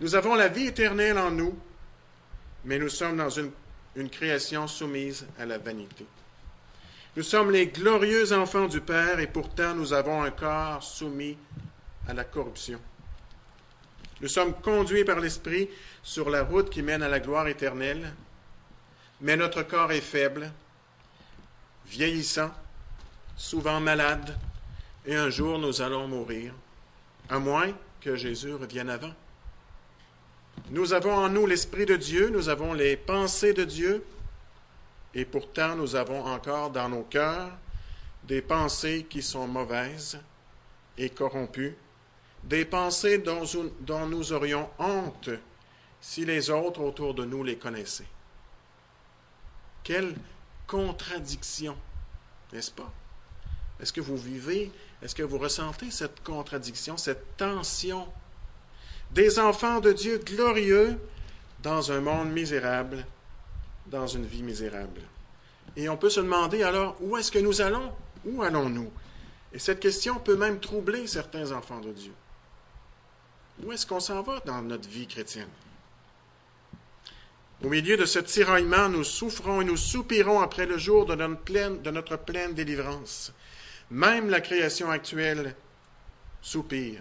Nous 0.00 0.14
avons 0.14 0.34
la 0.34 0.48
vie 0.48 0.66
éternelle 0.66 1.18
en 1.18 1.30
nous, 1.30 1.58
mais 2.64 2.78
nous 2.78 2.88
sommes 2.88 3.16
dans 3.16 3.30
une, 3.30 3.50
une 3.96 4.10
création 4.10 4.66
soumise 4.66 5.26
à 5.38 5.46
la 5.46 5.58
vanité. 5.58 6.06
Nous 7.16 7.22
sommes 7.22 7.50
les 7.50 7.66
glorieux 7.66 8.32
enfants 8.32 8.68
du 8.68 8.80
Père 8.80 9.18
et 9.18 9.26
pourtant 9.26 9.74
nous 9.74 9.92
avons 9.92 10.22
un 10.22 10.30
corps 10.30 10.82
soumis 10.82 11.36
à 12.06 12.14
la 12.14 12.24
corruption. 12.24 12.80
Nous 14.20 14.28
sommes 14.28 14.54
conduits 14.54 15.04
par 15.04 15.20
l'Esprit 15.20 15.68
sur 16.02 16.30
la 16.30 16.42
route 16.42 16.70
qui 16.70 16.82
mène 16.82 17.02
à 17.02 17.08
la 17.08 17.20
gloire 17.20 17.48
éternelle, 17.48 18.12
mais 19.20 19.36
notre 19.36 19.62
corps 19.62 19.92
est 19.92 20.00
faible, 20.00 20.50
vieillissant, 21.86 22.50
souvent 23.36 23.80
malade, 23.80 24.36
et 25.08 25.16
un 25.16 25.30
jour 25.30 25.58
nous 25.58 25.80
allons 25.80 26.06
mourir, 26.06 26.52
à 27.30 27.38
moins 27.38 27.72
que 27.98 28.14
Jésus 28.14 28.52
revienne 28.52 28.90
avant. 28.90 29.14
Nous 30.68 30.92
avons 30.92 31.14
en 31.14 31.30
nous 31.30 31.46
l'Esprit 31.46 31.86
de 31.86 31.96
Dieu, 31.96 32.28
nous 32.28 32.50
avons 32.50 32.74
les 32.74 32.98
pensées 32.98 33.54
de 33.54 33.64
Dieu, 33.64 34.04
et 35.14 35.24
pourtant 35.24 35.76
nous 35.76 35.96
avons 35.96 36.26
encore 36.26 36.70
dans 36.70 36.90
nos 36.90 37.04
cœurs 37.04 37.50
des 38.24 38.42
pensées 38.42 39.06
qui 39.08 39.22
sont 39.22 39.48
mauvaises 39.48 40.20
et 40.98 41.08
corrompues, 41.08 41.74
des 42.44 42.66
pensées 42.66 43.16
dont, 43.16 43.44
dont 43.80 44.04
nous 44.04 44.34
aurions 44.34 44.68
honte 44.78 45.30
si 46.02 46.26
les 46.26 46.50
autres 46.50 46.82
autour 46.82 47.14
de 47.14 47.24
nous 47.24 47.42
les 47.42 47.56
connaissaient. 47.56 48.04
Quelle 49.82 50.14
contradiction, 50.66 51.78
n'est-ce 52.52 52.72
pas? 52.72 52.92
Est-ce 53.80 53.92
que 53.92 54.00
vous 54.00 54.16
vivez, 54.16 54.72
est-ce 55.02 55.14
que 55.14 55.22
vous 55.22 55.38
ressentez 55.38 55.90
cette 55.90 56.22
contradiction, 56.22 56.96
cette 56.96 57.36
tension 57.36 58.06
des 59.12 59.38
enfants 59.38 59.80
de 59.80 59.92
Dieu 59.92 60.18
glorieux 60.18 60.98
dans 61.62 61.92
un 61.92 62.00
monde 62.00 62.30
misérable, 62.30 63.06
dans 63.86 64.06
une 64.06 64.26
vie 64.26 64.42
misérable? 64.42 65.02
Et 65.76 65.88
on 65.88 65.96
peut 65.96 66.10
se 66.10 66.20
demander 66.20 66.62
alors, 66.62 66.96
où 67.00 67.16
est-ce 67.16 67.30
que 67.30 67.38
nous 67.38 67.60
allons? 67.60 67.92
Où 68.24 68.42
allons-nous? 68.42 68.90
Et 69.52 69.58
cette 69.58 69.80
question 69.80 70.18
peut 70.18 70.36
même 70.36 70.60
troubler 70.60 71.06
certains 71.06 71.52
enfants 71.52 71.80
de 71.80 71.92
Dieu. 71.92 72.12
Où 73.64 73.72
est-ce 73.72 73.86
qu'on 73.86 74.00
s'en 74.00 74.22
va 74.22 74.40
dans 74.44 74.60
notre 74.62 74.88
vie 74.88 75.06
chrétienne? 75.06 75.48
Au 77.62 77.68
milieu 77.68 77.96
de 77.96 78.04
ce 78.04 78.20
tiraillement, 78.20 78.88
nous 78.88 79.02
souffrons 79.02 79.60
et 79.60 79.64
nous 79.64 79.76
soupirons 79.76 80.40
après 80.40 80.66
le 80.66 80.78
jour 80.78 81.06
de 81.06 81.14
notre 81.14 81.40
pleine, 81.40 81.82
de 81.82 81.90
notre 81.90 82.16
pleine 82.16 82.54
délivrance. 82.54 83.32
Même 83.90 84.28
la 84.28 84.40
création 84.40 84.90
actuelle 84.90 85.54
soupire 86.42 87.00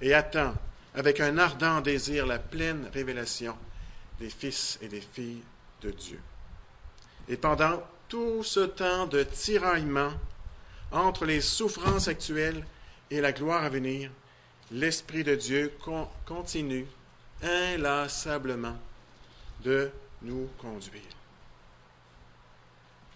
et 0.00 0.14
attend 0.14 0.54
avec 0.94 1.20
un 1.20 1.38
ardent 1.38 1.80
désir 1.80 2.26
la 2.26 2.38
pleine 2.38 2.88
révélation 2.92 3.56
des 4.18 4.30
fils 4.30 4.78
et 4.82 4.88
des 4.88 5.00
filles 5.00 5.42
de 5.80 5.90
Dieu. 5.90 6.20
Et 7.28 7.36
pendant 7.36 7.82
tout 8.08 8.42
ce 8.42 8.60
temps 8.60 9.06
de 9.06 9.22
tiraillement 9.22 10.12
entre 10.90 11.24
les 11.24 11.40
souffrances 11.40 12.08
actuelles 12.08 12.66
et 13.10 13.20
la 13.20 13.32
gloire 13.32 13.64
à 13.64 13.68
venir, 13.68 14.10
l'Esprit 14.70 15.24
de 15.24 15.34
Dieu 15.34 15.72
continue 16.26 16.86
inlassablement 17.42 18.76
de 19.64 19.90
nous 20.22 20.48
conduire. 20.58 21.02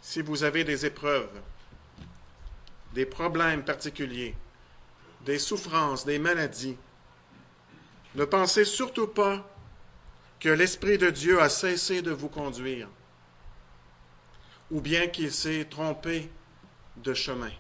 Si 0.00 0.22
vous 0.22 0.44
avez 0.44 0.64
des 0.64 0.86
épreuves, 0.86 1.40
des 2.94 3.06
problèmes 3.06 3.64
particuliers, 3.64 4.34
des 5.24 5.38
souffrances, 5.38 6.04
des 6.04 6.18
maladies, 6.18 6.76
ne 8.14 8.24
pensez 8.24 8.64
surtout 8.64 9.08
pas 9.08 9.46
que 10.40 10.48
l'Esprit 10.48 10.98
de 10.98 11.10
Dieu 11.10 11.40
a 11.40 11.48
cessé 11.48 12.02
de 12.02 12.10
vous 12.10 12.28
conduire, 12.28 12.88
ou 14.70 14.80
bien 14.80 15.06
qu'il 15.08 15.32
s'est 15.32 15.66
trompé 15.68 16.30
de 16.96 17.14
chemin. 17.14 17.52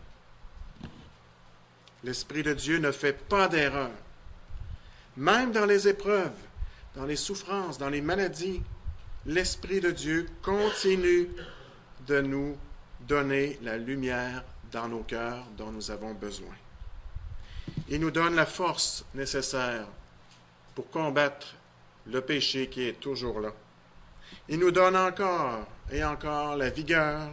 L'Esprit 2.04 2.42
de 2.42 2.52
Dieu 2.52 2.78
ne 2.78 2.92
fait 2.92 3.12
pas 3.12 3.48
d'erreur. 3.48 3.90
Même 5.16 5.52
dans 5.52 5.66
les 5.66 5.88
épreuves, 5.88 6.36
dans 6.94 7.04
les 7.04 7.16
souffrances, 7.16 7.78
dans 7.78 7.88
les 7.88 8.00
maladies, 8.00 8.62
l'Esprit 9.24 9.80
de 9.80 9.90
Dieu 9.90 10.28
continue 10.42 11.28
de 12.06 12.20
nous 12.20 12.56
donner 13.00 13.58
la 13.62 13.76
lumière 13.76 14.44
dans 14.76 14.88
nos 14.88 15.04
cœurs 15.04 15.42
dont 15.56 15.70
nous 15.70 15.90
avons 15.90 16.12
besoin. 16.12 16.54
Il 17.88 17.98
nous 17.98 18.10
donne 18.10 18.34
la 18.34 18.44
force 18.44 19.06
nécessaire 19.14 19.86
pour 20.74 20.90
combattre 20.90 21.54
le 22.06 22.20
péché 22.20 22.68
qui 22.68 22.82
est 22.82 23.00
toujours 23.00 23.40
là. 23.40 23.52
Il 24.50 24.58
nous 24.58 24.70
donne 24.70 24.94
encore 24.94 25.66
et 25.90 26.04
encore 26.04 26.56
la 26.56 26.68
vigueur 26.68 27.30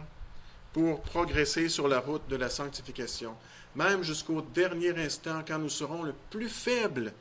pour 0.72 1.02
progresser 1.02 1.68
sur 1.68 1.86
la 1.86 2.00
route 2.00 2.26
de 2.28 2.36
la 2.36 2.48
sanctification, 2.48 3.36
même 3.76 4.02
jusqu'au 4.02 4.40
dernier 4.40 4.98
instant 4.98 5.42
quand 5.46 5.58
nous 5.58 5.68
serons 5.68 6.02
le 6.02 6.14
plus 6.30 6.48
faibles. 6.48 7.12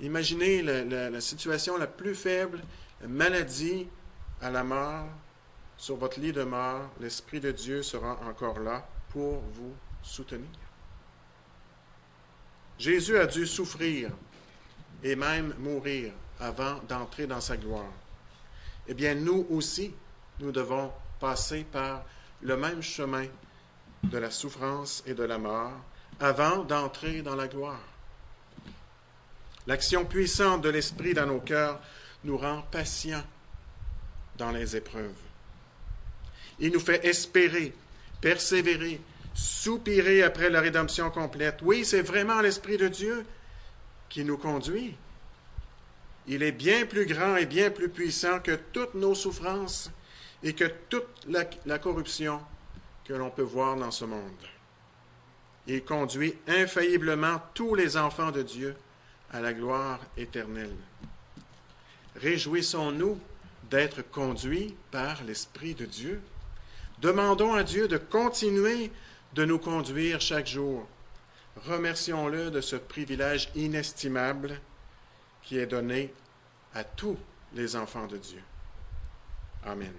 Imaginez 0.00 0.62
la, 0.62 1.10
la 1.10 1.20
situation 1.20 1.76
la 1.76 1.86
plus 1.86 2.14
faible 2.14 2.62
maladie 3.06 3.86
à 4.40 4.48
la 4.50 4.64
mort, 4.64 5.08
sur 5.76 5.96
votre 5.96 6.20
lit 6.20 6.32
de 6.32 6.42
mort, 6.42 6.88
l'Esprit 7.00 7.40
de 7.40 7.50
Dieu 7.50 7.82
sera 7.82 8.18
encore 8.26 8.60
là 8.60 8.88
pour 9.10 9.40
vous 9.52 9.74
soutenir. 10.02 10.48
Jésus 12.78 13.16
a 13.18 13.26
dû 13.26 13.46
souffrir 13.46 14.10
et 15.02 15.16
même 15.16 15.54
mourir 15.58 16.12
avant 16.38 16.80
d'entrer 16.88 17.26
dans 17.26 17.40
sa 17.40 17.56
gloire. 17.56 17.92
Eh 18.88 18.94
bien, 18.94 19.14
nous 19.14 19.46
aussi, 19.50 19.92
nous 20.40 20.52
devons 20.52 20.92
passer 21.18 21.64
par 21.64 22.04
le 22.42 22.56
même 22.56 22.82
chemin 22.82 23.26
de 24.04 24.18
la 24.18 24.30
souffrance 24.30 25.02
et 25.06 25.14
de 25.14 25.24
la 25.24 25.38
mort 25.38 25.72
avant 26.20 26.64
d'entrer 26.64 27.22
dans 27.22 27.34
la 27.34 27.48
gloire. 27.48 27.80
L'action 29.66 30.04
puissante 30.04 30.62
de 30.62 30.68
l'Esprit 30.68 31.14
dans 31.14 31.26
nos 31.26 31.40
cœurs 31.40 31.80
nous 32.24 32.38
rend 32.38 32.62
patients 32.70 33.24
dans 34.38 34.50
les 34.50 34.76
épreuves. 34.76 35.14
Il 36.58 36.72
nous 36.72 36.80
fait 36.80 37.04
espérer, 37.04 37.74
persévérer, 38.20 39.00
soupirer 39.34 40.22
après 40.22 40.50
la 40.50 40.60
rédemption 40.60 41.10
complète. 41.10 41.60
Oui, 41.62 41.84
c'est 41.84 42.02
vraiment 42.02 42.40
l'Esprit 42.40 42.76
de 42.76 42.88
Dieu 42.88 43.24
qui 44.08 44.24
nous 44.24 44.38
conduit. 44.38 44.94
Il 46.26 46.42
est 46.42 46.52
bien 46.52 46.86
plus 46.86 47.06
grand 47.06 47.36
et 47.36 47.46
bien 47.46 47.70
plus 47.70 47.88
puissant 47.88 48.40
que 48.40 48.58
toutes 48.72 48.94
nos 48.94 49.14
souffrances 49.14 49.90
et 50.42 50.54
que 50.54 50.70
toute 50.88 51.26
la, 51.28 51.44
la 51.66 51.78
corruption 51.78 52.40
que 53.04 53.14
l'on 53.14 53.30
peut 53.30 53.42
voir 53.42 53.76
dans 53.76 53.90
ce 53.90 54.04
monde. 54.04 54.20
Il 55.68 55.84
conduit 55.84 56.36
infailliblement 56.46 57.40
tous 57.54 57.74
les 57.74 57.96
enfants 57.96 58.30
de 58.30 58.42
Dieu 58.42 58.76
à 59.32 59.40
la 59.40 59.52
gloire 59.52 60.00
éternelle. 60.16 60.76
Réjouissons-nous 62.16 63.18
d'être 63.70 64.02
conduits 64.02 64.74
par 64.90 65.22
l'Esprit 65.24 65.74
de 65.74 65.84
Dieu. 65.84 66.20
Demandons 66.98 67.54
à 67.54 67.62
Dieu 67.62 67.88
de 67.88 67.98
continuer 67.98 68.90
de 69.34 69.44
nous 69.44 69.58
conduire 69.58 70.20
chaque 70.20 70.46
jour. 70.46 70.86
Remercions-le 71.66 72.50
de 72.50 72.60
ce 72.60 72.76
privilège 72.76 73.50
inestimable 73.54 74.60
qui 75.42 75.58
est 75.58 75.66
donné 75.66 76.12
à 76.74 76.84
tous 76.84 77.18
les 77.54 77.76
enfants 77.76 78.06
de 78.06 78.16
Dieu. 78.16 78.42
Amen. 79.64 79.92